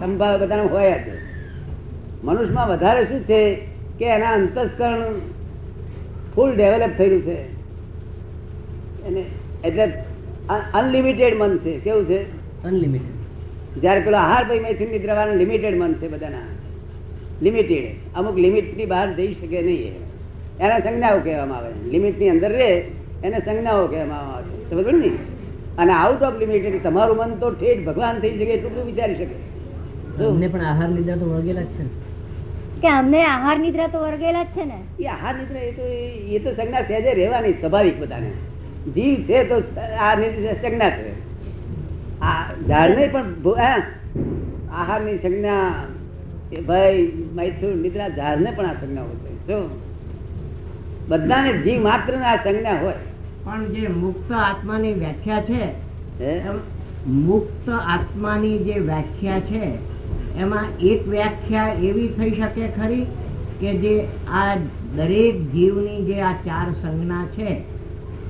સંભાવ 0.00 0.34
બધાને 0.42 0.64
હોય 0.74 0.94
જ. 1.04 1.06
મનુષ્યમાં 2.24 2.68
વધારે 2.68 3.02
શું 3.04 3.20
છે 3.20 3.40
કે 3.98 4.06
એના 4.16 4.34
અંતસ્કરણ 4.38 5.02
ફૂલ 6.34 6.50
ડેવલપ 6.56 6.92
થયેલું 6.98 7.22
છે. 7.22 7.36
એને 9.06 9.22
એટલે 9.64 9.84
અનલિમિટેડ 10.74 11.34
મન 11.40 11.52
છે. 11.58 11.72
કેવું 11.78 12.04
છે? 12.06 12.20
અનલિમિટેડ 12.64 13.16
જ્યારે 13.80 14.00
પેલો 14.00 14.16
આહાર 14.16 14.44
ભાઈ 14.48 14.64
મૈથુન 14.66 14.88
નિદ્રાવાનું 14.88 15.36
લિમિટેડ 15.42 15.76
મન 15.76 15.92
છે 15.92 16.08
બધાના. 16.08 16.46
લિમિટેડ 17.42 17.86
અમુક 18.14 18.36
લિમિટની 18.44 18.86
બહાર 18.86 19.08
જઈ 19.16 19.32
શકે 19.34 19.58
નહીં 19.62 19.96
એના 20.60 20.78
સંજ્ઞાઓ 20.78 21.18
કહેવામાં 21.18 21.58
આવે 21.58 21.70
લિમિટની 21.90 22.30
અંદર 22.30 22.52
રહે 22.52 22.70
એને 23.24 23.38
સંજ્ઞાઓ 23.38 23.86
કહેવામાં 23.86 24.34
આવે 24.34 24.44
છે. 24.44 24.70
સમજ 24.70 24.86
ને? 24.86 25.10
અને 25.78 25.92
આઉટ 25.92 26.22
ઓફ 26.22 26.42
લિમિટ 26.42 26.82
તમારું 26.82 27.16
મન 27.16 27.34
તો 27.34 27.50
ઠેઠ 27.50 27.86
ભગવાન 27.86 28.18
થઈ 28.18 28.30
શકે 28.30 28.44
એટલું 28.44 28.72
બધું 28.72 28.86
વિચારી 28.86 29.14
શકે. 29.14 29.48
જો, 30.18 30.28
અમને 30.28 30.48
પણ 30.48 30.60
આહાર 30.60 30.88
નિદ્રા 30.88 31.16
તો 31.16 31.26
વળગેલા 31.26 31.62
જ 31.62 31.64
છે 31.64 32.08
કે 32.80 32.88
અમને 32.88 33.24
આહાર 33.24 33.58
નિદ્રા 33.58 33.86
તો 33.86 33.98
વળગેલા 33.98 34.42
જ 34.42 34.46
છે 34.46 34.64
ને? 34.64 35.02
એ 35.02 35.06
આહાર 35.06 35.34
નિદ્રા 35.34 35.60
એ 35.60 35.70
તો 35.70 35.82
એ- 35.82 36.38
તો 36.38 36.52
સંજ્ઞા 36.52 36.80
સહેજે 36.80 37.14
રહેવાની 37.14 37.52
સ્વાભાવિક 37.52 38.00
બધાને. 38.00 38.30
જીવ 38.94 39.14
છે 39.14 39.44
તો 39.44 39.54
આ 40.00 40.14
નિદ્રા 40.14 40.52
સંજ્ઞા 40.52 40.90
છે. 40.90 41.12
આ 42.20 42.52
ઝાડને 42.68 43.06
પણ 43.06 43.22
હા, 43.58 43.82
આહારની 44.72 45.18
સંજ્ઞા 45.18 45.74
એ 46.52 46.60
ભાઈ 46.60 47.12
મૈથુન 47.32 47.78
નિદ્રા 47.78 48.08
ઝાડને 48.08 48.50
પણ 48.50 48.66
આ 48.66 48.72
સંજ્ઞાઓ 48.72 49.06
છે. 49.06 49.46
જો 49.46 49.80
બધાને 51.08 51.52
જીવ 51.52 51.82
માત્ર 51.82 52.14
આ 52.14 52.36
સંજ્ઞા 52.36 52.80
હોય. 52.80 52.94
પણ 53.48 53.68
જે 53.72 53.88
મુક્ત 53.88 54.32
આત્માની 54.38 54.94
વ્યાખ્યા 54.94 55.42
છે 55.42 55.60
એમ 56.30 56.58
મુક્ત 57.20 57.68
આત્માની 57.76 58.58
જે 58.58 58.74
વ્યાખ્યા 58.80 59.40
છે 59.40 59.62
એમાં 60.38 60.66
એક 60.80 61.06
વ્યાખ્યા 61.06 61.78
એવી 61.82 62.08
થઈ 62.08 62.34
શકે 62.34 62.68
ખરી 62.68 63.06
કે 63.60 63.72
જે 63.78 63.94
આ 64.32 64.56
દરેક 64.96 65.40
જીવની 65.54 66.02
જે 66.02 66.18
આ 66.22 66.34
ચાર 66.44 66.66
સંજ્ઞા 66.74 67.24
છે 67.36 67.48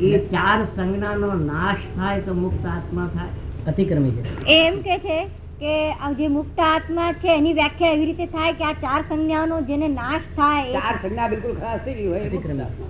એ 0.00 0.12
ચાર 0.28 0.58
સંજ્ઞાનો 0.66 1.32
નાશ 1.42 1.82
થાય 1.96 2.20
તો 2.20 2.34
મુક્ત 2.34 2.64
આત્મા 2.66 3.08
થાય. 3.14 3.32
અતિક્રમી 3.66 4.14
એ 4.46 4.60
એમ 4.60 4.80
કે 4.82 4.98
છે 4.98 5.18
કે 5.60 5.74
આ 6.00 6.12
જે 6.12 6.28
મુક્ત 6.28 6.58
આત્મા 6.60 7.10
છે 7.22 7.34
એની 7.34 7.54
વ્યાખ્યા 7.54 7.94
એવી 7.94 8.06
રીતે 8.06 8.26
થાય 8.26 8.52
કે 8.52 8.64
આ 8.64 8.74
ચાર 8.86 9.00
સંજ્ઞાઓનો 9.08 9.60
જેને 9.62 9.88
નાશ 9.88 10.30
થાય 10.36 10.80
ચાર 10.80 10.96
સંજ્ઞા 11.02 11.28
બિલકુલ 11.28 11.54
ખલાસ 11.54 11.80
થઈ 11.84 11.94
ગઈ 11.94 12.06
હોય. 12.06 12.24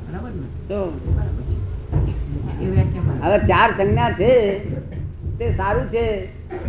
બરાબર 0.06 0.30
ને? 0.30 0.46
તો 0.68 0.78
હવે 2.58 3.38
ચાર 3.50 3.68
સંજ્ઞા 3.78 4.10
છે 4.18 4.30
તે 5.38 5.46
સારું 5.58 5.86
છે 5.92 6.04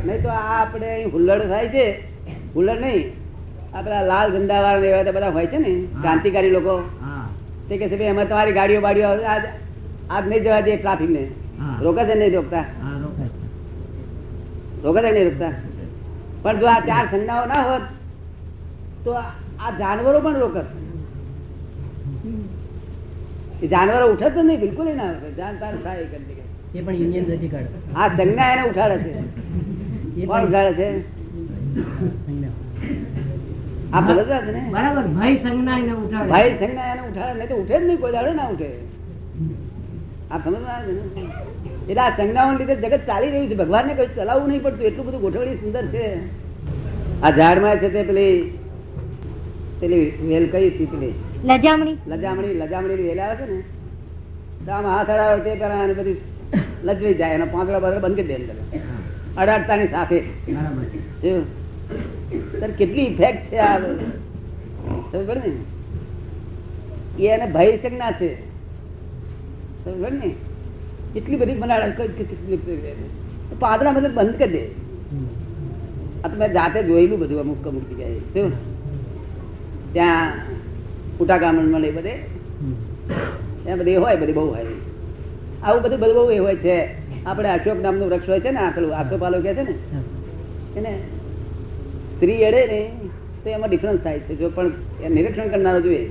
નહીં 0.05 0.21
તો 0.23 0.29
આ 0.29 0.43
આપણે 0.57 0.87
અહીં 0.95 1.09
હુલ્લડ 1.13 1.43
થાય 1.51 1.69
છે. 1.75 1.85
હુલ્લડ 2.55 2.81
નહીં 2.81 3.07
આપણા 3.73 4.03
લાલ 4.11 4.27
ઝંડા 4.33 4.61
વાળા 4.65 4.91
એવા 4.91 5.05
તે 5.07 5.11
બધા 5.11 5.31
હોય 5.31 5.47
છે 5.47 5.57
ને 5.59 5.71
ક્રાંતિકારી 6.01 6.53
લોકો. 6.57 6.75
તે 7.67 7.73
કે 7.77 7.85
છે 7.89 7.95
ભાઈ 7.97 8.13
અમે 8.13 8.25
તમારી 8.25 8.57
ગાડીઓ 8.59 8.81
બાડીઓ 8.81 9.07
આજ 9.33 9.43
આજ 10.09 10.23
નહીં 10.29 10.43
જવા 10.43 10.61
દે 10.61 10.77
ટ્રાફિક 10.77 11.09
ને 11.09 11.23
રોકે 11.81 12.03
છે 12.07 12.15
નહીં 12.15 12.33
રોકતા? 12.35 12.65
રોકે 14.83 14.99
છે. 15.01 15.09
નહીં 15.11 15.27
રોકતા? 15.29 15.53
પણ 16.43 16.59
જો 16.59 16.67
આ 16.67 16.81
ચાર 16.89 17.05
સંજ્ઞાઓ 17.11 17.45
ના 17.53 17.63
હોત 17.69 17.83
તો 19.03 19.11
આ 19.15 19.29
આ 19.59 19.71
જાનવરો 19.79 20.19
પણ 20.21 20.39
રોકત. 20.39 20.67
એ 23.63 23.67
જાનવરો 23.73 24.05
ઉઠે 24.13 24.27
જ 24.35 24.37
નહીં 24.47 24.59
બિલકુલ 24.63 24.87
ના 24.99 25.09
ઉઠે 25.15 25.29
જાન 25.39 25.53
તાર 25.61 25.73
થાય 25.85 26.01
એ 26.75 26.81
પણ 26.85 26.95
યુનિયન 27.01 27.25
રચી 27.33 27.51
કાઢે 27.53 27.77
હા 27.95 28.07
સંજ્ઞા 28.17 28.49
એને 28.53 28.63
ઉઠાડે 28.69 28.97
છે. 29.03 29.11
કોણ 30.29 30.43
ઉઠાડે 30.47 30.73
છે? 30.79 30.87
આ 33.93 34.01
સમજવા 34.07 34.41
છે 34.45 34.51
ને. 34.55 34.61
બરાબર 34.75 35.05
ભય 35.17 35.35
સંજ્ઞા 35.45 35.79
એને 35.83 35.93
ઉઠાડે. 36.03 36.29
ભાઈ 36.33 36.51
સંજ્ઞા 36.61 36.89
એને 36.93 37.01
ઉઠાડે 37.09 37.33
નહીં 37.39 37.49
તો 37.49 37.55
ઉઠે 37.63 37.75
જ 37.79 37.81
નહીં 37.87 37.99
કોઈ 38.03 38.13
દાડો 38.17 38.33
ના 38.33 38.49
ઉઠે. 38.53 38.69
આ 40.31 40.37
સમજવા 40.43 40.75
આવે 40.75 40.91
છે 40.91 41.03
ને? 41.15 41.23
એટલે 41.89 42.01
આ 42.01 42.11
સંજ્ઞાઓને 42.17 42.57
લીધે 42.59 42.75
જગત 42.83 43.01
ચાલી 43.07 43.31
રહ્યું 43.33 43.49
છે. 43.51 43.57
ભગવાનને 43.61 43.93
કઈ 43.93 44.09
ચલાવવું 44.17 44.49
નહીં 44.51 44.63
પડતું 44.65 44.85
એટલું 44.89 45.05
બધું 45.07 45.21
ગોઠવણી 45.21 45.57
સુંદર 45.63 45.85
છે. 45.95 46.05
આ 47.23 47.31
ઝાડમાં 47.39 47.75
છે 47.81 47.89
તે 47.95 48.01
પેલી 48.03 48.35
પેલી 49.79 50.05
વેલ 50.29 50.45
કઈ 50.53 50.69
હતી 50.69 50.89
પેલી. 50.93 51.13
લજામણી? 51.45 51.97
લજામણી 52.07 52.53
લજામણી 52.53 53.03
વેલા 53.03 53.23
આવે 53.23 53.35
છે 53.35 53.51
ને 53.51 53.63
દામ 54.65 54.85
હાથ 54.85 55.09
હરાવે 55.09 55.41
તે 55.43 55.51
પેલા 55.55 55.83
એને 55.83 55.93
બધી 55.93 56.17
લજવી 56.83 57.13
જાય 57.13 57.33
એનો 57.33 57.45
પાંદડા 57.45 57.79
બાંદડા 57.79 58.03
બંધ 58.07 58.15
કરી 58.15 58.27
દે 58.27 58.35
અંદર 58.35 58.57
અડાડતાની 59.37 59.87
સાથે. 59.87 60.19
સર 62.59 62.71
કેટલી 62.71 63.01
ઇફેક્ટ 63.01 63.43
છે 63.51 63.57
આ 63.57 63.77
સમજ 65.11 65.29
ને? 65.37 65.51
એ 67.19 67.25
એને 67.27 67.45
ભય 67.45 67.77
સંજ્ઞા 67.77 68.11
છે. 68.11 68.29
સમજ 69.83 70.13
ને? 70.13 70.29
એટલી 71.15 71.35
બધી 71.35 71.55
બનાવે 71.55 71.87
પાંદડા 73.59 73.91
બધા 73.91 74.15
બંધ 74.17 74.37
કરી 74.37 74.51
દે. 74.51 74.63
આ 76.23 76.27
તો 76.27 76.35
મેં 76.37 76.53
જાતે 76.53 76.79
જોયેલું 76.83 77.19
બધું 77.19 77.39
અમુક 77.39 77.67
અમુક 77.67 77.85
જગ્યાએ. 77.91 78.51
ત્યાં 79.93 80.27
ઉટા 81.19 81.37
ગામડમાં 81.37 81.81
ને 81.81 81.87
એ 81.87 81.91
બધે. 81.91 82.13
ત્યાં 83.63 83.79
બધી 83.79 83.95
હોય 83.95 84.15
બધી 84.15 84.33
બહુ 84.33 84.47
હોય. 84.47 84.65
આવું 85.63 85.81
બધું 85.81 85.99
બધું 85.99 86.15
બહુ 86.15 86.31
એ 86.31 86.37
હોય 86.37 86.55
છે. 86.55 86.77
આપણે 87.25 87.49
અશોક 87.49 87.81
નામનું 87.81 88.09
વૃક્ષ 88.09 88.29
હોય 88.29 88.39
છે 88.39 88.51
ને 88.51 88.59
આ 88.59 88.71
પેલું 88.71 88.97
આસોપાલો 88.97 89.41
કે 89.41 89.53
છે 89.53 89.61
ને? 89.61 89.75
એને 90.75 90.91
સ્ત્રી 92.15 92.41
એડે 92.41 92.65
ને 92.65 92.79
તો 93.43 93.49
એમાં 93.49 93.69
ડિફરન્સ 93.69 93.99
થાય 93.99 94.19
છે. 94.19 94.35
જો 94.35 94.49
પણ 94.49 94.71
નિરીક્ષણ 95.09 95.47
કરનારો 95.47 95.81
જોઈએ. 95.81 96.09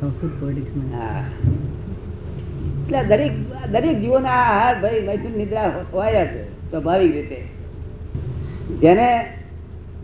સંસ્કૃત 0.00 0.32
હા. 0.94 1.24
એટલે 2.84 2.98
આ 2.98 3.02
દરેક 3.02 3.32
દરેક 3.72 4.00
જીવોના 4.00 4.30
આહાર 4.30 4.74
ભાઈ 4.80 5.00
મૈથુન 5.00 5.32
નિદ્રા 5.32 5.68
હોય 5.92 6.24
જ 6.26 6.36
સ્વાભાવિક 6.70 7.12
રીતે. 7.12 7.38
જેને 8.80 9.08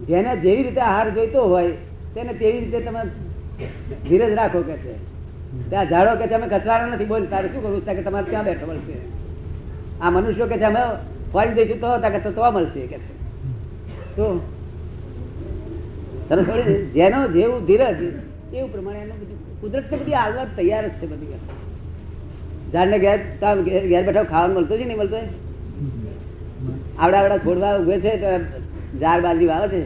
જેને 0.08 0.36
જેવી 0.36 0.62
રીતે 0.62 0.80
આહાર 0.80 1.10
જોઈતો 1.10 1.42
હોય 1.44 1.70
તેને 2.14 2.32
તેવી 2.32 2.60
રીતે 2.60 2.80
તમે 2.80 3.02
ધીરજ 4.08 4.32
રાખો 4.40 4.60
કે 4.68 4.76
છે. 4.84 4.94
ત્યાં 5.70 5.86
ઝાડો 5.92 6.12
કે 6.20 6.26
છે 6.28 6.34
અમે 6.34 6.46
કચરાનો 6.52 6.86
નથી, 6.94 7.08
બોલ, 7.12 7.22
તારે 7.32 7.46
શું 7.48 7.60
કરવું 7.64 7.82
કે 7.86 8.02
તમારે 8.02 8.26
ત્યાં 8.30 8.44
બેઠો 8.44 8.66
મળશે? 8.70 8.96
આ 10.02 10.10
મનુષ્યો 10.10 10.46
કે 10.46 10.56
છે 10.60 10.66
અમે 10.70 10.82
ફોરી 11.32 11.54
દઈશું 11.54 11.78
તો 11.80 11.88
તા 12.02 12.12
કે 12.14 12.18
તો 12.20 12.30
તો 12.38 12.42
મળશે 12.56 12.80
કે 12.92 12.98
છે. 12.98 13.12
શું 14.16 14.34
જેનો 16.94 17.18
જેવું 17.28 17.60
ધીરજ, 17.68 18.00
એવું 18.56 18.70
પ્રમાણે 18.72 19.00
એનું 19.04 19.16
બધું 19.20 19.38
કુદરત 19.60 19.86
બધી 19.92 20.18
આવવા 20.22 20.46
તૈયાર 20.56 20.84
જ 20.88 20.92
છે 21.00 21.06
બધી 21.06 21.38
ઝાડને 22.72 22.98
ઘેર 23.04 23.18
ઘેર 23.90 24.02
બેઠો 24.06 24.22
ખાવાનું 24.32 24.54
મળતું 24.56 24.76
છે 24.78 24.84
નહીં 24.84 25.00
મળતું? 25.02 25.24
આવડા 26.98 27.20
આવડા 27.20 27.38
છોડવા 27.38 27.78
ઉભે 27.80 27.96
છે 28.04 28.12
તો 28.22 28.28
ઝાડ 29.00 29.20
બાજરી 29.22 29.50
વાવે 29.52 29.68
છે? 29.68 29.80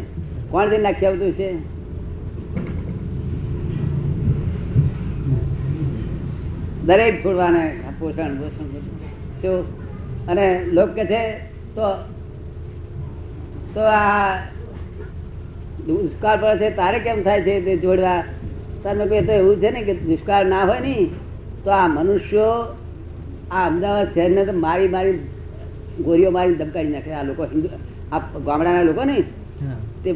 કોણ 0.50 0.66
જઈને 0.70 0.84
નાખી 0.86 1.06
આવતું 1.06 1.32
છે? 1.38 1.48
દરેક 6.88 7.14
છોડવાને 7.22 7.64
પોષણ 7.98 8.32
પોષણ. 8.40 8.68
અને 10.30 10.46
લોક 10.76 10.90
કે 10.96 11.04
છે 11.12 11.22
તો 11.76 11.86
તો 13.74 13.80
આ 13.80 14.38
દુષ્કાળ 15.86 16.38
પડે 16.42 16.56
છે 16.60 16.68
તારે 16.80 16.98
કેમ 17.04 17.18
થાય 17.26 17.40
છે 17.46 17.54
તે 17.66 17.72
જોડવા? 17.84 18.20
તમે 18.82 19.04
કહે 19.10 19.18
તો 19.28 19.32
એવું 19.40 19.56
છે 19.62 19.70
ને 19.70 19.80
કે 19.88 19.94
દુષ્કાળ 20.06 20.44
ના 20.52 20.64
હોય 20.68 20.80
ને 20.86 20.96
તો 21.64 21.70
આ 21.80 21.88
મનુષ્યો 21.88 22.52
આ 23.50 23.64
અમદાવાદ 23.68 24.08
શહેરને 24.14 24.42
તો 24.48 24.52
મારી 24.66 24.90
મારી 24.94 25.18
ગોરીઓ 26.06 26.30
મારી 26.36 26.58
ધમકાવી 26.60 26.94
નાખે. 26.94 27.10
આ 27.18 27.24
લોકો 27.28 27.42
હિન્દુ 27.52 27.68
આ 28.12 28.20
ગામડાના 28.46 28.88
લોકો 28.90 29.02
ને? 29.10 29.18
તે 30.04 30.10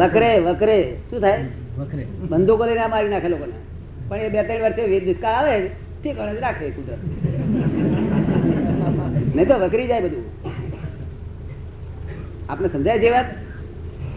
વકરે 0.00 0.30
વકરે 0.46 0.78
શું 1.08 1.18
થાય? 1.24 1.38
વકરે 1.78 2.02
બંદૂકો 2.30 2.62
લઈને 2.68 2.82
આ 2.84 2.92
મારી 2.94 3.12
નાખે 3.14 3.28
લોકોને. 3.34 3.56
પણ 4.08 4.16
એ 4.16 4.28
બે 4.28 4.42
ત્રણ 4.42 4.62
વર્ષે 4.62 5.00
દુષ્કાળ 5.00 5.34
આવે 5.34 5.54
તે 6.02 6.12
જ 6.12 6.18
રાખે 6.18 6.70
કુદરત. 6.70 7.02
નહીં 9.36 9.48
તો 9.48 9.54
વકરી 9.58 9.86
જાય 9.86 10.00
બધું. 10.00 10.24
આપણે 12.48 12.68
સમજાય 12.68 12.98
છે 12.98 13.10
વાત? 13.10 13.28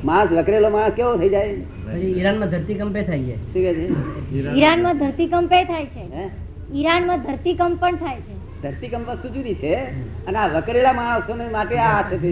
માણસ 0.06 0.32
વકરેલો 0.32 0.70
માણસ 0.70 0.94
કેવો 0.94 1.16
થઈ 1.18 1.30
જાય? 1.30 1.56
પછી 1.56 2.12
ઈરાનમાં 2.20 2.50
ધરતીકંપે 2.50 3.02
થઈ 3.04 3.24
જાય 3.24 3.36
શું 3.36 3.62
કહે 3.64 3.74
છે? 3.74 3.86
ઈરાનમાં 4.36 4.98
ધરતીકંપે 4.98 5.64
થાય 5.64 5.86
છે. 5.86 6.04
ઈરાનમાં 6.74 7.20
ધરતીકંપ 7.22 7.82
પણ 7.82 7.96
થાય 7.96 8.18
છે. 8.18 8.36
ધરતીકંપ 8.62 9.10
વસ્તુ 9.10 9.28
જુદી 9.30 9.56
છે 9.56 9.74
અને 10.28 10.38
આ 10.38 10.48
વકરેલા 10.48 10.94
માણસો 10.94 11.36
માટે 11.52 11.76
આ 11.78 12.02
છે 12.02 12.18
તે. 12.22 12.32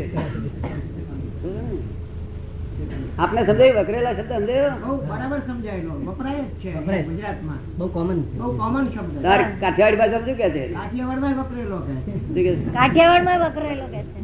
આપને 3.20 3.42
સમજાય? 3.46 3.74
વકરેલા 3.82 4.14
શબ્દ 4.14 4.32
સમજાયો? 4.32 4.72
બહુ 4.82 4.96
બરાબર 5.10 5.40
સમજાયેલો 5.40 5.94
વપરાય 6.08 6.44
જ 6.44 6.60
છે 6.62 7.04
ગુજરાતમાં. 7.04 7.60
બહુ 7.78 7.88
કોમન 7.88 8.20
છે. 8.22 8.38
બહુ 8.38 8.50
કોમન 8.58 8.86
શબ્દ 8.90 9.22
તાર 9.22 9.42
કાઠિયાવાડી 9.62 10.00
ભાષા 10.02 10.26
શું 10.26 10.38
કહે 10.38 10.50
છે? 10.50 10.64
કાઠિયાવાડમાં 10.74 11.36
વપરેલો 11.40 11.78
કે 11.78 11.94
શું 12.04 12.34
કે 12.36 12.44
છે? 12.44 12.66
કાઠિયાવાડમાં 12.74 13.40
વકરેલો 13.40 13.86
કહે 13.94 14.02
છે. 14.04 14.20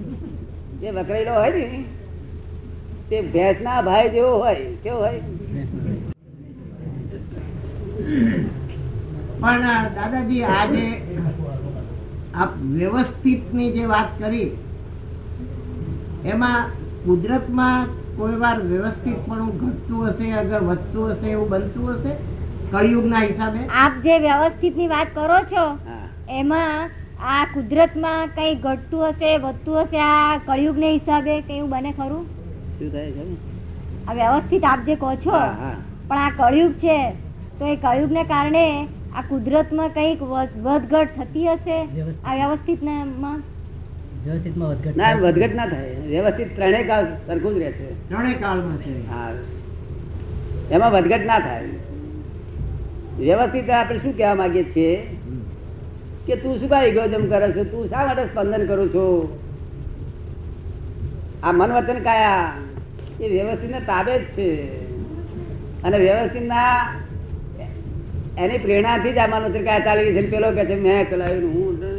જે 0.81 0.89
વકરેલો 0.91 1.31
હોય 1.31 1.49
ને 1.49 1.79
તે 3.09 3.21
ભેંસના 3.33 3.79
ભાઈ 3.81 4.09
જેવો 4.09 4.33
હોય 4.43 4.67
કેવો 4.83 4.97
હોય? 4.97 5.21
પણ 9.41 9.89
દાદાજી 9.95 10.43
આજે 10.43 10.85
આપ 12.35 12.51
વ્યવસ્થિતની 12.77 13.71
જે 13.71 13.83
વાત 13.85 14.09
કરી 14.19 14.49
એમાં 16.25 16.61
કુદરતમાં 17.05 17.87
કોઈ 18.17 18.37
વાર 18.37 18.57
વ્યવસ્થિતપણું 18.63 19.51
ઘટતું 19.59 20.09
હશે 20.09 20.33
અગર 20.41 20.61
વધતું 20.63 21.13
હશે 21.13 21.27
એવું 21.31 21.47
બનતું 21.49 21.93
હશે? 21.93 22.11
કળિયુગના 22.71 23.21
હિસાબે? 23.21 23.61
આપ 23.77 23.93
જે 24.03 24.17
વ્યવસ્થિતની 24.19 24.89
વાત 24.89 25.09
કરો 25.15 25.39
છો 25.51 25.63
એમાં 26.33 26.89
આ 27.31 27.45
કુદરતમાં 27.53 28.29
કઈ 28.37 28.53
ઘટતું 28.57 29.03
હશે 29.09 29.31
વધતું 29.39 29.79
હશે 29.81 29.99
આ 30.03 30.37
કળિયુગને 30.47 30.89
હિસાબે 30.89 31.33
કે 31.41 31.53
એવું 31.57 31.69
બને 31.71 31.91
ખરું? 31.93 32.23
શું 32.77 32.91
થાય 32.91 33.11
છે 33.11 33.23
આ 34.07 34.13
વ્યવસ્થિત 34.13 34.63
આપ 34.65 34.85
જે 34.87 34.95
કહો 34.97 35.15
છો. 35.17 35.39
પણ 36.09 36.19
આ 36.19 36.31
કળિયુગ 36.39 36.73
છે 36.81 36.97
તો 37.59 37.65
એ 37.67 37.75
કળિયુગને 37.77 38.23
કારણે 38.25 38.65
આ 39.15 39.23
કુદરતમાં 39.29 39.91
કંઈક 39.97 40.21
વધઘટ 40.61 41.17
થતી 41.19 41.47
હશે? 41.49 41.79
આ 42.25 42.35
વ્યવસ્થિતમાં 42.35 43.43
ના 44.97 45.13
વધઘટ 45.13 45.55
ના 45.55 45.65
થાય. 45.65 45.95
વ્યવસ્થિત 45.95 46.55
ત્રણેય 46.55 46.83
કાળ 46.83 47.05
સરખું 47.27 47.55
જ 47.55 47.57
રહે 47.57 47.71
છે. 47.71 48.09
ત્રણેય 48.09 48.33
કાળમાં 48.33 48.77
છે. 48.77 49.09
હા. 49.09 49.33
એમાં 50.71 50.91
વધઘટ 50.91 51.25
ના 51.25 51.39
થાય. 51.39 51.63
વ્યવસ્થિત 53.19 53.69
આપણે 53.69 53.97
શું 53.97 54.17
કહેવા 54.17 54.35
માંગીએ 54.35 54.63
છીએ? 54.63 54.95
કે 56.27 56.35
તું 56.35 56.59
શું 56.59 56.69
કાંઈ 56.69 56.87
ઇગોઇઝમ 56.87 57.29
કરે 57.29 57.51
છે? 57.51 57.63
તું 57.63 57.89
શા 57.89 58.05
માટે 58.05 58.25
સ્પંદન 58.25 58.65
કરું 58.65 58.89
છું? 58.89 59.39
આ 61.43 61.51
મન 61.51 61.71
વચન 61.71 61.99
કાયા? 61.99 62.53
એ 63.21 63.29
વ્યવસ્થિત 63.29 63.71
તાબે 63.71 64.19
જ 64.19 64.21
છે. 64.21 64.81
અને 65.83 65.97
વ્યવસ્થિત 65.97 66.41
ના 66.41 66.89
એની 68.37 68.57
પ્રેરણાથી 68.57 69.13
જ 69.13 69.17
આ 69.17 69.27
મન 69.27 69.43
વચન 69.43 69.63
કાયા 69.63 69.79
ચાલી 69.79 70.13
ગઈ 70.13 70.23
છે. 70.23 70.31
પેલો 70.31 70.51
કે 70.51 70.65
છે 70.65 70.75
મેં 70.75 71.09
ચલાવ્યું 71.09 71.53
હું 71.53 71.92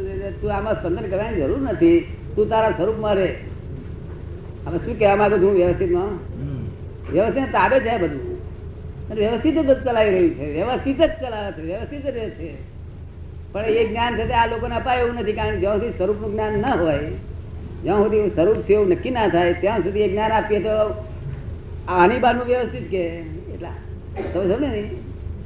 તું 0.44 0.52
આમાં 0.52 0.74
સ્પંદન 0.74 1.10
કરવાની 1.10 1.40
જરૂર 1.40 1.60
નથી. 1.60 2.00
તું 2.36 2.48
તારા 2.48 2.70
સ્વરૂપમાં 2.70 3.14
રહે. 3.14 3.34
હવે 4.66 4.78
શું 4.78 4.98
કહેવા 4.98 5.16
માંગુ 5.16 5.38
છું 5.38 5.52
વ્યવસ્થિતમાં? 5.52 6.10
વ્યવસ્થિત 7.12 7.44
તાબે 7.44 7.80
છે 7.80 7.98
બધું. 7.98 8.38
વ્યવસ્થિત 9.14 9.58
જ 9.58 9.84
ચલાવી 9.84 10.10
રહ્યું 10.10 10.34
છે. 10.34 10.52
વ્યવસ્થિત 10.52 11.00
જ 11.02 11.10
ચલાવે 11.20 11.52
છે. 11.52 11.62
વ્યવસ્થિત 11.62 12.06
રહે 12.06 12.30
છે. 12.30 12.50
પણ 13.52 13.64
એ 13.64 13.88
જ્ઞાન 13.88 14.16
છે 14.16 14.32
આ 14.32 14.46
લોકોને 14.46 14.74
અપાય 14.74 14.98
એવું 14.98 15.14
નથી. 15.14 15.32
કારણ 15.32 15.50
કે 15.50 15.60
જ્યાં 15.60 15.76
સુધી 15.76 15.90
સ્વરૂપનું 15.90 16.32
જ્ઞાન 16.32 16.58
ના 16.58 16.74
હોય, 16.74 16.98
જ્યાં 17.82 17.98
સુધી 17.98 18.28
સ્વરૂપ 18.28 18.56
છે 18.56 18.72
એવું 18.72 18.88
નક્કી 18.88 19.10
ના 19.10 19.28
થાય, 19.28 19.54
ત્યાં 19.54 19.78
સુધી 19.78 20.00
એ 20.00 20.08
જ્ઞાન 20.08 20.32
આપીએ 20.32 20.60
તો 20.60 21.04
આની 21.88 22.18
બારનું 22.18 22.46
વ્યવસ્થિત 22.46 22.90
કે? 22.90 23.06
એટલા. 23.54 23.68
સમજે 24.32 24.66
ને? 24.66 24.90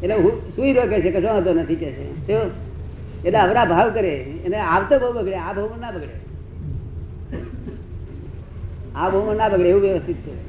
એટલે 0.03 0.15
હું 0.15 0.33
સુઈ 0.57 0.73
રહ્યો 0.73 0.91
કે 0.91 1.01
છે 1.01 1.11
કશો 1.11 1.29
વાંધો 1.29 1.53
નથી 1.53 1.77
કે 1.77 1.91
છે? 1.91 2.68
એટલે 3.25 3.39
અવરા 3.39 3.65
ભાવ 3.65 3.91
કરે. 3.91 4.17
એને 4.17 4.57
આવતો 4.57 4.99
બહુ 4.99 5.13
બગડે 5.13 5.37
આ 5.37 5.53
ભાવમાં 5.53 5.79
ના 5.79 5.91
બગડે. 5.91 6.29
આ 8.95 9.09
ભાવમાં 9.09 9.37
ના 9.37 9.49
બગડે 9.49 9.69
એવું 9.69 9.83
વ્યવસ્થિત 9.83 10.17
છે. 10.17 10.49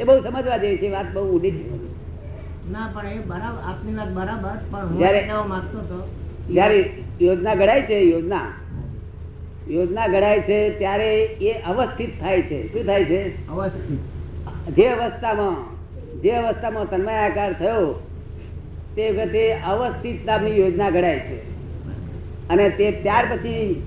એ 0.00 0.04
બહુ 0.04 0.20
સમજવા 0.20 0.56
જેવી 0.56 0.76
છે 0.76 0.88
વાત 0.88 1.06
બહુ 1.12 1.36
ઊંડી 1.36 1.50
છે. 1.50 1.86
ના 2.72 2.90
પણ 2.94 3.06
એ 3.06 3.18
બરાબર 3.18 3.62
આપની 3.64 3.94
વાત 3.94 4.08
બરાબર 4.08 4.58
પણ 4.70 4.88
હું 4.88 4.98
જ્યારે- 4.98 5.20
કહેવા 5.20 5.44
માંગતો 5.44 5.78
હતો 5.78 6.08
જ્યારે 6.52 7.02
યોજના 7.20 7.54
ઘડાય 7.54 7.82
છે 7.82 7.94
યોજના. 7.94 8.40
યોજના 9.68 10.06
ઘડાય 10.06 10.40
છે 10.40 10.78
ત્યારે 10.78 11.24
એ 11.24 11.52
અવસ્થિત 11.52 12.20
થાય 12.20 12.42
છે. 12.42 12.72
શું 12.72 12.86
થાય 12.86 13.04
છે? 13.04 13.48
અવસ્થિત. 13.48 13.98
જે 14.76 14.86
અવસ્થામાં 14.86 15.76
જે 16.20 16.30
અવસ્થામાં 16.30 16.90
તન્મયાકાર 16.90 17.52
થયો 17.52 18.08
તે 18.96 19.10
વખતે 19.10 19.52
અવસ્થિત 19.54 20.26
નામની 20.26 20.60
યોજના 20.60 20.90
ઘડાય 20.90 21.18
છે. 21.18 21.55
અને 22.50 22.68
તે 22.70 22.90
ત્યાર 23.02 23.24
પછી 23.32 23.82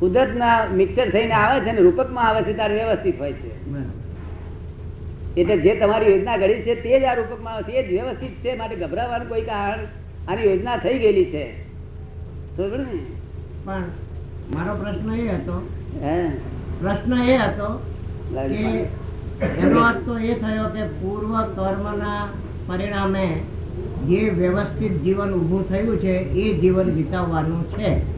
કુદરતના 0.00 0.56
મિક્સર 0.70 1.10
થઈને 1.10 1.32
આવે 1.32 1.60
છે 1.60 1.72
ને 1.72 1.80
રૂપકમાં 1.80 2.28
આવે 2.28 2.42
છે 2.42 2.52
ત્યારે 2.52 2.74
વ્યવસ્થિત 2.74 3.20
હોય 3.20 3.32
છે. 3.32 3.50
એટલે 5.36 5.56
જે 5.56 5.74
તમારી 5.74 6.10
યોજના 6.10 6.36
ઘડી 6.36 6.62
છે 6.62 6.74
તે 6.74 7.00
જ 7.00 7.04
આ 7.04 7.14
રૂપકમાં 7.14 7.54
આવે 7.54 7.62
છે. 7.62 7.78
એ 7.78 7.82
જ 7.82 7.88
વ્યવસ્થિત 7.92 8.34
છે 8.42 8.56
માટે 8.56 8.76
ગભરાવાનું 8.76 9.28
કોઈ 9.28 9.42
કારણ 9.42 9.86
આની 10.28 10.44
યોજના 10.44 10.76
થઈ 10.76 10.98
ગયેલી 10.98 11.24
છે. 11.24 11.44
ને? 12.58 13.00
પણ 13.64 13.84
મારો 14.54 14.74
પ્રશ્ન 14.74 15.10
એ 15.12 15.28
હતો 15.28 15.56
હે? 16.02 16.16
પ્રશ્ન 16.80 17.12
એ 17.12 17.36
હતો 17.36 17.68
કે 18.30 18.88
એનો 19.62 19.78
અર્થ 19.80 20.04
તો 20.06 20.18
એ 20.18 20.34
થયો 20.34 20.68
કે 20.68 20.82
પૂર્વ 21.00 21.32
કર્મના 21.56 22.22
પરિણામે 22.66 23.26
જે 24.06 24.30
વ્યવસ્થિત 24.30 25.02
જીવન 25.02 25.32
ઊભું 25.32 25.68
થયું 25.68 25.96
છે 25.96 26.18
એ 26.18 26.60
જીવન 26.60 26.90
વિતાવવાનું 26.90 27.64
છે. 27.64 28.16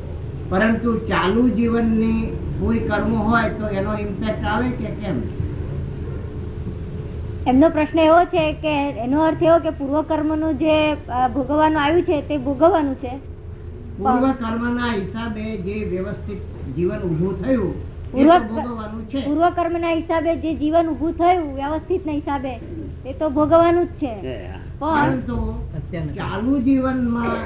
પરંતુ 0.50 0.98
ચાલુ 0.98 1.48
જીવનની 1.48 2.36
કોઈ 2.60 2.78
કર્મ 2.78 3.14
હોય 3.14 3.50
તો 3.50 3.68
એનો 3.68 3.94
ઇમ્પેક્ટ 3.94 4.44
આવે 4.44 4.68
કે 4.68 4.84
કેમ? 4.84 5.20
એમનો 7.46 7.68
પ્રશ્ન 7.68 7.98
એવો 7.98 8.24
છે 8.24 8.52
કે 8.52 8.90
એનો 8.90 9.24
અર્થ 9.24 9.42
એવો 9.42 9.58
કે 9.58 9.70
પૂર્વ 9.70 10.02
કર્મનું 10.02 10.54
જે 10.54 10.94
ભોગવવાનું 11.34 11.82
આવ્યું 11.82 12.02
છે 12.02 12.22
તે 12.22 12.36
ભોગવવાનું 12.36 12.94
છે. 12.94 13.18
પૂર્વ 13.98 14.32
કર્મના 14.32 14.92
હિસાબે 14.94 15.56
જે 15.56 15.84
વ્યવસ્થિત 15.84 16.38
જીવન 16.76 16.98
ઊભું 16.98 17.44
થયું 17.44 17.74
પૂર્વ- 18.12 18.38
ભોગવવાનું 18.38 19.08
છે. 19.08 19.26
પૂર્વ 19.26 19.50
કર્મના 19.50 19.90
હિસાબે 19.92 20.36
જે 20.36 20.54
જીવન 20.54 20.86
ઊભું 20.86 21.12
થયું 21.12 21.54
વ્યવસ્થિત 21.54 22.08
હિસાબે 22.08 22.60
એ 23.06 23.12
તો 23.12 23.30
ભોગવવાનું 23.30 23.86
જ 23.86 23.88
છે. 23.88 24.57
પરંતુ 24.80 25.38
ચાલુ 26.18 26.54
જીવનમાં 26.66 27.38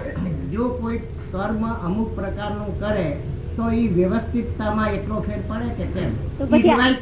જો 0.52 0.64
કોઈ 0.80 0.98
કર્મ 1.32 1.62
અમુક 1.86 2.10
પ્રકારનું 2.16 2.72
કરે 2.82 3.06
તો 3.56 3.64
એ 3.70 3.84
વ્યવસ્થિતતામાં 3.96 4.90
એટલો 4.96 5.16
ફેર 5.28 5.40
પડે 5.48 5.68
કે 5.78 5.86
કેમ? 5.94 6.10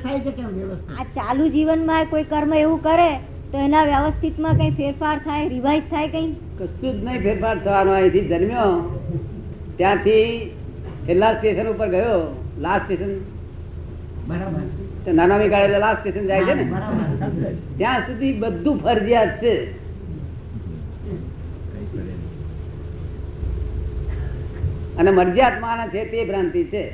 થાય 0.05 0.21
છે 0.27 0.33
કેમ 0.39 0.51
વ્યવસ્થિત? 0.59 0.95
આ 1.01 1.07
ચાલુ 1.17 1.45
જીવનમાં 1.57 2.05
કોઈ 2.13 2.27
કર્મ 2.33 2.53
એવું 2.61 2.81
કરે 2.87 3.11
તો 3.53 3.57
એના 3.67 3.85
વ્યવસ્થિતમાં 3.85 4.55
કઈ 4.61 4.71
ફેરફાર 4.79 5.17
થાય 5.27 5.49
રિવાઇઝ 5.55 5.87
થાય 5.91 6.09
કઈ? 6.15 6.29
કશું 6.59 6.93
જ 6.93 7.03
નહીં 7.07 7.21
ફેરફાર 7.27 7.57
થવાનો 7.65 7.93
અહીંથી 7.99 8.27
જન્મ્યો. 8.31 8.73
ત્યાંથી 9.79 10.25
છેલ્લા 11.07 11.33
સ્ટેશન 11.39 11.67
ઉપર 11.73 11.89
ગયો 11.97 12.21
લાસ્ટ 12.61 12.85
સ્ટેશન 12.87 13.13
બરાબર. 14.29 14.63
તો 15.05 15.11
નાનામી 15.19 15.51
લાસ્ટ 15.85 16.01
સ્ટેશન 16.01 16.25
જાય 16.31 16.45
છે 16.49 16.55
ને? 16.55 16.65
ત્યાં 17.79 18.01
સુધી 18.07 18.35
બધું 18.41 18.77
ફરજિયાત 18.85 19.33
છે 19.43 19.55
કઈ 21.73 21.87
કરે 21.93 22.03
નહીં. 22.03 22.19
અને 25.01 25.11
મરજિયાત 25.11 25.61
માને 25.61 25.89
છે 25.89 26.05
તે 26.05 26.25
ભ્રાંતિ 26.25 26.65
છે? 26.65 26.85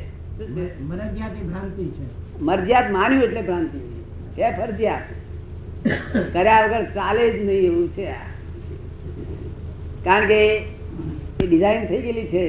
મરજિયાતી 2.41 2.93
માન્યું 2.93 3.23
એટલે 3.23 3.43
ભ્રાંતિ. 3.43 3.79
છે 4.33 4.51
ફરજિયાત. 4.57 5.03
કર્યા 6.33 6.67
વગર 6.67 6.85
ચાલે 6.85 7.31
જ 7.31 7.47
નહીં 7.47 7.65
એવું 7.65 7.89
છે 7.89 8.07
કારણ 10.05 10.27
કે 10.27 10.39
એ 11.41 11.47
ડિઝાઇન 11.47 11.87
થઈ 11.87 12.03
ગયેલી 12.03 12.27
છે. 12.27 12.45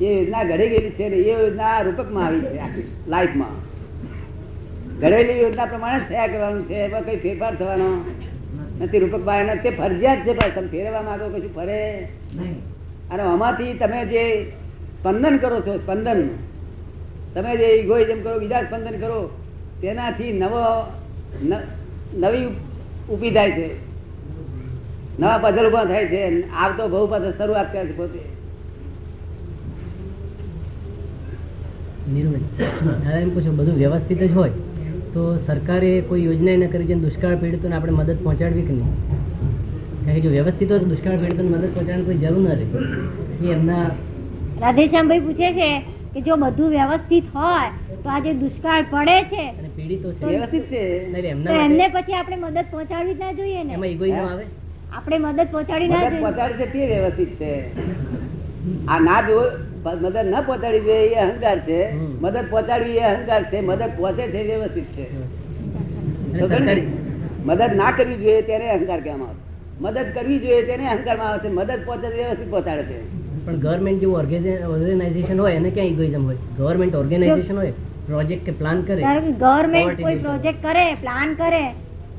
એ 0.00 0.18
યોજના 0.18 0.44
ઘડી 0.44 0.68
ગયેલી 0.68 0.90
છે 0.90 1.08
ને 1.08 1.16
એ 1.16 1.40
યોજના 1.40 1.80
રૂપકમાં 1.80 2.26
આવી 2.26 2.40
છે 2.40 2.58
આખી 2.58 2.82
લાઈફમાં. 3.08 3.54
ઘડેલી 5.00 5.40
યોજના 5.40 5.64
પ્રમાણે 5.64 6.00
જ 6.00 6.08
થયા 6.08 6.26
કરવાનું 6.26 6.68
છે. 6.68 6.74
એમાં 6.74 7.04
કઈ 7.04 7.16
ફેરફાર 7.16 7.54
થવાનો 7.54 8.04
નથી. 8.80 8.98
રૂપકમાં 8.98 9.40
એના 9.40 9.54
તે 9.54 9.70
ફરજિયાત 9.70 10.18
છે. 10.18 10.32
ભાઈ 10.32 10.50
તમે 10.50 10.68
ફેરવા 10.68 11.02
માંગો 11.02 11.28
કશું 11.28 11.54
ફરે? 11.54 12.08
નહીં. 12.34 12.56
અને 13.10 13.22
આમાંથી 13.22 13.74
તમે 13.74 14.04
જે 14.04 14.52
સ્પંદન 14.98 15.36
કરો 15.42 15.58
છો 15.60 15.72
સ્પંદન 15.78 16.20
તમે 17.34 17.52
જે 17.56 17.66
ઇગોઇઝમ 17.80 18.20
કરો, 18.24 18.36
બીજા 18.38 18.62
સ્પંદન 18.68 18.96
કરો, 19.02 19.18
તેનાથી 19.80 20.32
નવો 20.42 20.62
નવી 22.22 22.46
ઊભી 23.10 23.34
થાય 23.36 23.50
છે. 23.50 23.68
નવા 25.20 25.38
પધલ 25.42 25.66
ઊભા 25.68 25.86
થાય 25.90 26.06
છે. 26.06 26.20
આવતો 26.62 26.82
બહુ 26.88 27.06
પાછો 27.06 27.30
શરૂઆત 27.38 27.68
કરે 27.72 27.84
છે 27.88 27.96
પોતે. 27.98 28.22
બધું 33.58 33.76
વ્યવસ્થિત 33.76 34.20
જ 34.22 34.32
હોય, 34.32 34.54
તો 35.12 35.20
સરકારે 35.46 35.90
કોઈ 36.08 36.24
યોજના 36.24 36.56
ન 36.56 36.64
કરી 36.72 36.86
છે, 36.86 36.94
દુષ્કાળ 37.04 37.36
પીડિતોને 37.36 37.74
આપણે 37.76 37.92
મદદ 37.92 38.18
પહોંચાડવી 38.24 38.66
કે 38.68 38.72
નહીં? 38.72 38.92
કારણ 40.04 40.16
કે 40.16 40.20
જો 40.20 40.30
વ્યવસ્થિત 40.30 40.68
હોય 40.70 40.80
તો 40.80 40.86
દુષ્કાળ 40.86 41.16
પીડિતોને 41.20 41.48
મદદ 41.48 41.70
પહોંચાડવાની 41.74 42.08
કોઈ 42.08 42.20
જરૂર 42.24 42.42
ન 42.42 42.48
રહે. 42.58 42.66
એ 43.44 43.46
એમના 43.54 43.84
રાધેશ્યામભાઈ 44.60 45.20
પૂછે 45.20 45.48
છે 45.52 45.70
કે 46.14 46.20
જો 46.20 46.36
બધું 46.36 46.70
વ્યવસ્થિત 46.70 47.26
હોય 47.34 47.70
તો 48.04 48.08
આજે 48.10 48.30
દુષ્કાળ 48.34 48.82
પડે 48.90 49.16
છે 49.24 49.44
અને 49.52 49.70
પીડિતો 49.76 50.12
છે. 50.12 50.26
વ્યવસ્થિત 50.26 50.64
છે. 50.70 50.82
એમને 51.56 51.86
પછી 51.88 52.14
આપણે 52.14 52.36
મદદ 52.36 52.66
પહોંચાડવી 52.70 53.14
જ 53.14 53.18
ના 53.18 53.32
જોઈએ 53.32 53.64
ને? 53.64 53.72
એમાં 53.72 53.88
ઇગોઇઝમ 53.88 54.26
આવે? 54.26 54.44
આપણે 54.92 55.18
મદદ 55.18 55.48
પહોંચાડી 55.50 55.88
ના 55.88 56.02
જોઈએ. 56.04 56.20
પહોંચાડી 56.20 56.58
છે 56.60 56.66
તે 56.72 56.86
વ્યવસ્થિત 56.92 57.32
છે. 57.38 57.52
આ 58.88 58.98
ના 59.00 59.20
જો 59.22 59.38
મદદ 59.96 60.16
ન 60.24 60.36
પહોંચાડી 60.46 60.80
જોઈએ 60.80 61.08
એ 61.08 61.18
અહંકાર 61.24 61.58
છે. 61.60 61.80
મદદ 62.22 62.44
પહોંચાડવી 62.50 62.96
એ 62.96 63.04
અહંકાર 63.04 63.42
છે. 63.50 63.58
મદદ 63.60 63.82
પહોંચે 63.96 64.24
છે 64.28 64.40
વ્યવસ્થિત 64.50 64.88
છે. 64.96 65.04
મદદ 67.44 67.70
ના 67.74 67.92
કરવી 67.92 68.16
જોઈએ 68.16 68.42
ત્યારે 68.42 68.70
અહંકાર 68.70 69.00
કહેવામાં 69.00 69.28
આવે 69.28 69.44
મદદ 69.80 70.08
કરવી 70.14 70.38
જોઈએ 70.38 70.62
તેને 70.62 70.84
અહંકારમાં 70.88 71.28
આવે 71.28 71.40
છે. 71.44 71.50
મદદ 71.50 71.80
પહોંચે 71.86 72.08
વ્યવસ્થિત 72.16 72.50
પહોંચાડે 72.50 72.84
છે. 72.84 72.98
પણ 73.46 73.56
ગવર્મેન્ટ 73.56 74.00
જેવું 74.00 74.16
ઓર્ગેનાઇઝેશન 74.16 75.40
હોય 75.40 75.52
એને 75.52 75.70
ક્યાં 75.70 75.86
ઇગોઇઝમ 75.86 76.24
હોય? 76.24 76.36
ગવર્મેન્ટ 76.58 76.94
ઓર્ગેનાઇઝેશન 76.94 77.56
હોય 77.56 77.70
પ્રોજેક્ટ 78.06 78.46
કે 78.46 78.52
પ્લાન 78.52 78.82
કરે 78.82 79.02
ગવર્મેન્ટ 79.32 80.02
કોઈ 80.02 80.18
પ્રોજેક્ટ 80.18 80.62
કરે 80.62 80.94
પ્લાન 80.94 81.34
કરે 81.34 81.68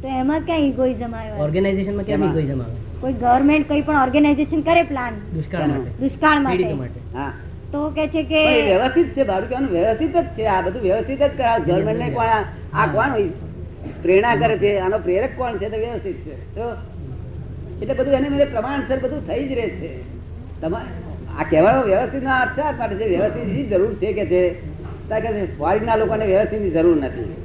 તો 0.01 0.07
એમાં 0.07 0.39
ક્યાં 0.39 0.59
ઇગોઇઝમ 0.59 1.15
આવે? 1.15 1.41
ઓર્ગેનાઇઝેશનમાં 1.41 2.03
ક્યાં 2.03 2.19
ઇગોઇઝમ 2.19 2.61
આવે? 2.61 3.01
કોઈ 3.01 3.13
ગવર્મેન્ટ 3.13 3.67
કોઈ 3.67 3.81
પણ 3.81 4.03
ઓર્ગેનાઇઝેશન 4.03 4.61
કરે 4.61 4.83
પ્લાન 4.83 5.13
દુષ્કાળ 5.33 5.67
માટે. 5.67 5.89
દુષ્કાળ 5.99 6.39
માટે. 6.39 7.17
હા. 7.17 7.31
તો 7.71 7.89
કે 7.89 8.07
છે 8.07 8.23
કે 8.23 8.65
વ્યવસ્થિત 8.65 9.07
છે 9.07 9.27
મારું 9.27 9.49
કહેવાનું 9.49 9.71
વ્યવસ્થિત 9.71 10.17
જ 10.17 10.23
છે 10.23 10.45
આ 10.45 10.61
બધું 10.61 10.81
વ્યવસ્થિત 10.81 11.23
જ 11.23 11.37
કરાવ. 11.37 11.59
ગવર્મેન્ટ 11.59 11.99
ને 11.99 12.09
કોણ 12.09 12.25
આ- 12.25 12.43
આ 12.73 12.87
કોણ 12.93 13.11
હોય? 13.11 13.23
પ્રેરણા 14.01 14.35
કરે 14.35 14.57
છે 14.57 14.79
આનો 14.79 14.97
પ્રેરક 14.99 15.29
કોણ 15.37 15.57
છે 15.57 15.69
તો 15.69 15.77
વ્યવસ્થિત 15.77 16.15
છે. 16.15 16.55
તો 16.55 16.61
એટલે 17.81 17.93
બધું 17.93 18.13
એને 18.13 18.29
મેં 18.29 18.51
પ્રમાણસર 18.51 18.99
બધું 18.99 19.27
થઈ 19.27 19.47
જ 19.47 19.51
રહે 19.51 19.69
છે. 19.69 20.17
તમારે 20.61 21.06
આ 21.37 21.43
કહેવાનો 21.43 21.81
વ્યવસ્થિત 21.83 22.23
ના 22.23 22.39
અર્થ 22.39 22.59
શા 22.59 22.71
માટે 22.71 22.95
છે 22.95 23.07
વ્યવસ્થિત 23.07 23.69
જરૂર 23.69 23.93
છે 23.93 24.13
કે 24.13 24.25
છે 24.25 25.57
ફોરેન 25.57 25.89
લોકોને 25.99 26.25
વ્યવસ્થિત 26.25 26.73
જરૂર 26.73 26.97
નથી. 26.97 27.35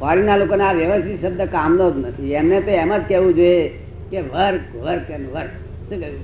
ફોરેન 0.00 0.36
લોકોને 0.36 0.64
આ 0.64 0.72
વ્યવસ્થિત 0.72 1.24
શબ્દ 1.24 1.42
કામનો 1.42 1.90
જ 1.90 1.96
નથી. 1.96 2.32
એમને 2.32 2.60
તો 2.60 2.70
એમ 2.70 2.96
જ 2.98 3.00
કહેવું 3.08 3.34
જોઈએ 3.34 3.68
કે 4.10 4.20
વર્ક 4.20 4.76
વર્ક 4.76 5.10
એન્ડ 5.10 5.28
વર્ક. 5.28 5.50
શું 5.88 6.00
કહ્યું? 6.00 6.20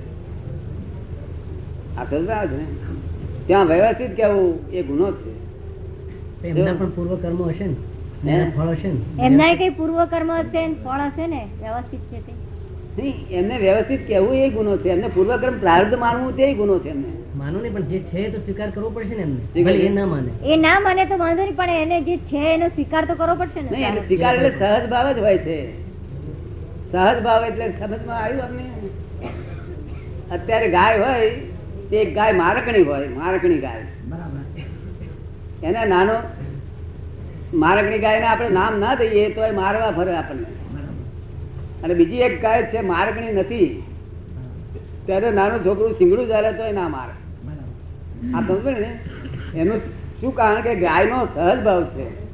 આ 1.99 2.03
સમજ 2.05 2.29
આવે 2.29 2.47
છે 2.47 3.47
ત્યાં 3.47 3.65
વ્યવસ્થિત 3.65 4.11
કેવું 4.15 4.71
એ 4.71 4.83
ગુનો 4.83 5.11
છે. 5.11 5.31
એમના 6.47 6.73
પણ 6.73 6.89
પૂર્વ 6.89 7.15
કર્મ 7.15 7.41
હશે 7.43 7.65
ને? 8.23 8.51
ફળ 8.57 8.67
હશે 8.67 8.91
ને? 8.91 9.25
એમના 9.25 9.55
કઈ 9.55 9.69
પૂર્વ 9.69 10.05
કર્મ 10.05 10.31
હશે 10.31 10.67
ને? 10.67 10.75
ફળ 10.83 10.99
હશે 10.99 11.27
ને? 11.27 11.41
વ્યવસ્થિત 11.61 11.99
છે 11.99 12.19
તે. 12.27 12.33
એમને 13.31 13.55
વ્યવસ્થિત 13.57 14.01
કહેવું 14.07 14.35
એ 14.35 14.49
ગુનો 14.49 14.77
છે. 14.77 14.89
એમને 14.89 15.07
પૂર્વક્રમ 15.07 15.55
પ્રાર્ધ 15.59 15.95
માનવું 16.03 16.35
તે 16.35 16.53
ગુનો 16.53 16.79
છે 16.79 16.89
એમને. 16.89 17.09
માનો 17.35 17.57
ને 17.59 17.69
પણ 17.69 17.81
જે 17.81 17.99
છે 17.99 18.29
તો 18.29 18.39
સ્વીકાર 18.39 18.69
કરવો 18.71 18.89
પડશે 18.89 19.15
ને 19.15 19.21
એમને. 19.21 19.41
ભલે 19.67 19.85
એ 19.85 19.89
ના 19.89 20.05
માને. 20.05 20.31
એ 20.43 20.57
ના 20.57 20.79
માને 20.79 21.03
તો 21.05 21.17
વાંધો 21.17 21.43
નહીં 21.43 21.55
પણ 21.55 21.69
એને 21.69 21.97
જે 22.01 22.17
છે 22.31 22.43
એનો 22.53 22.67
સ્વીકાર 22.67 23.03
તો 23.05 23.15
કરવો 23.21 23.35
પડશે 23.35 23.61
નહીં 23.61 23.87
એને 23.91 24.01
સ્વીકાર 24.07 24.33
એટલે 24.35 24.51
સહજ 24.51 24.89
ભાવ 24.89 25.07
જ 25.13 25.19
હોય 25.19 25.37
છે. 25.37 25.57
સહજ 26.91 27.17
ભાવ 27.27 27.41
એટલે 27.49 27.65
સમજમાં 27.79 28.19
આવ્યું 28.23 28.43
અમને 28.47 28.65
અત્યારે 30.31 30.67
ગાય 30.77 30.97
હોય 31.03 31.31
તે 31.91 32.05
ગાય 32.19 32.33
મારકણી 32.33 32.83
હોય 32.83 33.09
મારકણી 33.21 33.61
ગાય. 33.61 33.85
બરાબર. 34.05 34.43
એને 35.63 35.81
નાનો 35.95 36.15
મારકણી 37.53 37.99
ગાયને 37.99 38.27
આપણે 38.31 38.49
નામ 38.49 38.79
ના 38.79 38.95
દઈએ 38.95 39.25
તો 39.35 39.41
એ 39.49 39.51
મારવા 39.51 39.91
ફરે 39.91 40.13
આપણને. 40.15 40.48
અને 41.83 41.93
બીજી 41.93 42.15
એક 42.15 42.41
કાયદ 42.41 42.65
છે 42.65 42.81
મારકણી 42.81 43.33
નથી. 43.33 43.83
ત્યારે 45.05 45.31
નાનું 45.31 45.65
છોકરું 45.65 45.91
સિંગડું 45.91 46.27
ચાલે 46.27 46.51
તો 46.51 46.63
એ 46.63 46.71
ના 46.71 46.87
મારે. 46.89 47.15
આ 48.33 48.41
સમજો 48.41 48.69
ને? 48.69 48.99
એનું 49.55 49.79
શું 50.21 50.35
કારણ 50.35 50.61
કે 50.61 50.75
ગાયનો 50.75 51.25
સહજ 51.25 51.63
ભાવ 51.63 51.83
છે. 51.83 52.25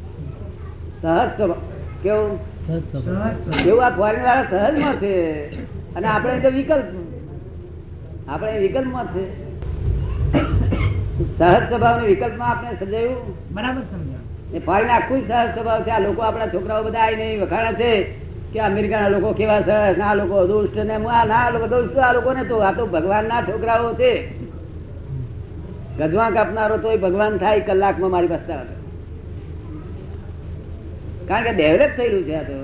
સહજ 1.02 1.42
કેવું. 2.04 2.40
એવું 3.66 3.86
આ 3.86 3.90
ફોરેન 3.90 4.24
વાળા 4.24 4.44
સહજમાં 4.44 4.96
છે. 4.96 5.16
અને 5.96 6.08
આપણે 6.08 6.40
તો 6.40 6.50
વિકલ્પ. 6.50 6.86
આપણે 8.30 8.60
વિકલ્પમાં 8.60 9.08
છે. 9.08 9.26
સહજ 11.38 11.74
સ્વભાવ 11.74 12.02
ને 12.02 12.08
વિકલ્પમાં 12.08 12.50
આપણે 12.50 12.70
સમજાયું? 12.70 13.54
બરાબર 13.54 13.82
સમજાયું. 13.82 14.54
એ 14.54 14.60
ફોરેન 14.60 14.90
આખું 14.90 15.22
સહજ 15.22 15.58
સ્વભાવ 15.58 15.82
છે. 15.84 15.90
આ 15.90 16.00
લોકો 16.00 16.22
આપણા 16.22 16.48
છોકરાઓ 16.48 16.84
બધા 16.84 17.00
આવીને 17.00 17.38
વખાણે 17.38 17.74
છે. 17.74 18.25
કે 18.56 18.62
અમેરિકાના 18.62 19.10
લોકો 19.10 19.30
કેવા 19.34 19.62
સરસ 19.62 19.98
ના 19.98 20.14
લોકો 20.16 20.38
દુષ્ટ 20.48 20.78
ને 20.84 20.96
આ 21.10 21.24
ના 21.26 21.48
લોકો 21.50 21.68
દુષ્ટ 21.70 21.98
આ 22.00 22.14
લોકો 22.14 22.30
ને 22.34 22.44
તો 22.46 22.56
આ 22.60 22.74
તો 22.74 22.84
ભગવાનના 22.88 23.46
છોકરાઓ 23.46 23.92
છે. 23.96 24.12
ગજવા 26.02 26.30
કાપનારો 26.32 26.78
તો 26.80 26.90
ભગવાન 27.00 27.34
થાય 27.40 27.66
કલાકમાં 27.68 28.12
મારી 28.12 28.30
પાસે 28.30 28.54
કારણ 31.28 31.46
કે 31.48 31.54
ડેવલપ 31.54 31.92
થયેલું 31.94 32.24
છે 32.26 32.36
આ 32.36 32.46
તો. 32.46 32.60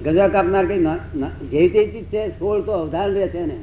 ગજવા 0.00 0.28
કાપનાર 0.28 0.64
કઈ 0.66 0.80
જે 1.52 1.70
તે 1.70 1.90
ચીજ 1.92 2.06
છે 2.08 2.34
સોળ 2.38 2.60
તો 2.62 2.72
અવધાન 2.76 3.10
રહે 3.12 3.26
છે 3.28 3.42
ને. 3.44 3.58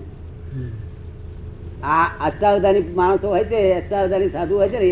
આ 1.84 2.06
અષ્ટાવધાની 2.28 2.84
માણસો 2.94 3.28
હોય 3.28 3.46
છે 3.46 3.60
અષ્ટાવધાની 3.76 4.32
સાધુ 4.32 4.54
હોય 4.56 4.70
છે 4.70 4.80
ને 4.80 4.90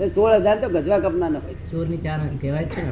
એ 0.00 0.10
સોળ 0.10 0.32
અવધાન 0.32 0.58
તો 0.62 0.68
ગજવા 0.76 1.00
કાપનાર 1.00 1.32
હોય 1.36 1.56
છે. 1.56 1.64
ચોરની 1.66 2.00
ચાર 2.00 2.20
કહેવાય 2.36 2.68
છે 2.68 2.80
ને 2.82 2.90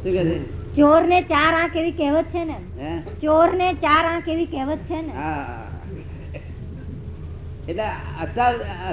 શું 0.00 0.12
કે 0.14 0.22
છે? 0.22 0.36
ચોર 0.74 1.02
ને 1.04 1.22
ચાર 1.24 1.52
આંખ 1.54 1.76
એવી 1.76 1.92
કહેવત 1.92 2.30
છે 2.32 2.44
ને 2.44 2.58
ચોર 3.20 3.48
ને 3.54 3.68
ચાર 3.76 4.04
આંખ 4.04 4.28
એવી 4.28 4.46
કહેવત 4.46 4.86
છે 4.88 5.00
ને 5.00 5.12
એટલે 7.68 7.86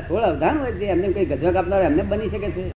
સોળ 0.08 0.24
અવધાન 0.24 0.58
હોય 0.58 0.74
છે 0.74 0.86
એમને 0.88 1.14
કઈ 1.14 1.28
ગજવા 1.28 1.54
કાપનાર 1.54 1.84
એમને 1.84 2.04
બની 2.06 2.30
શકે 2.30 2.50
છે 2.52 2.72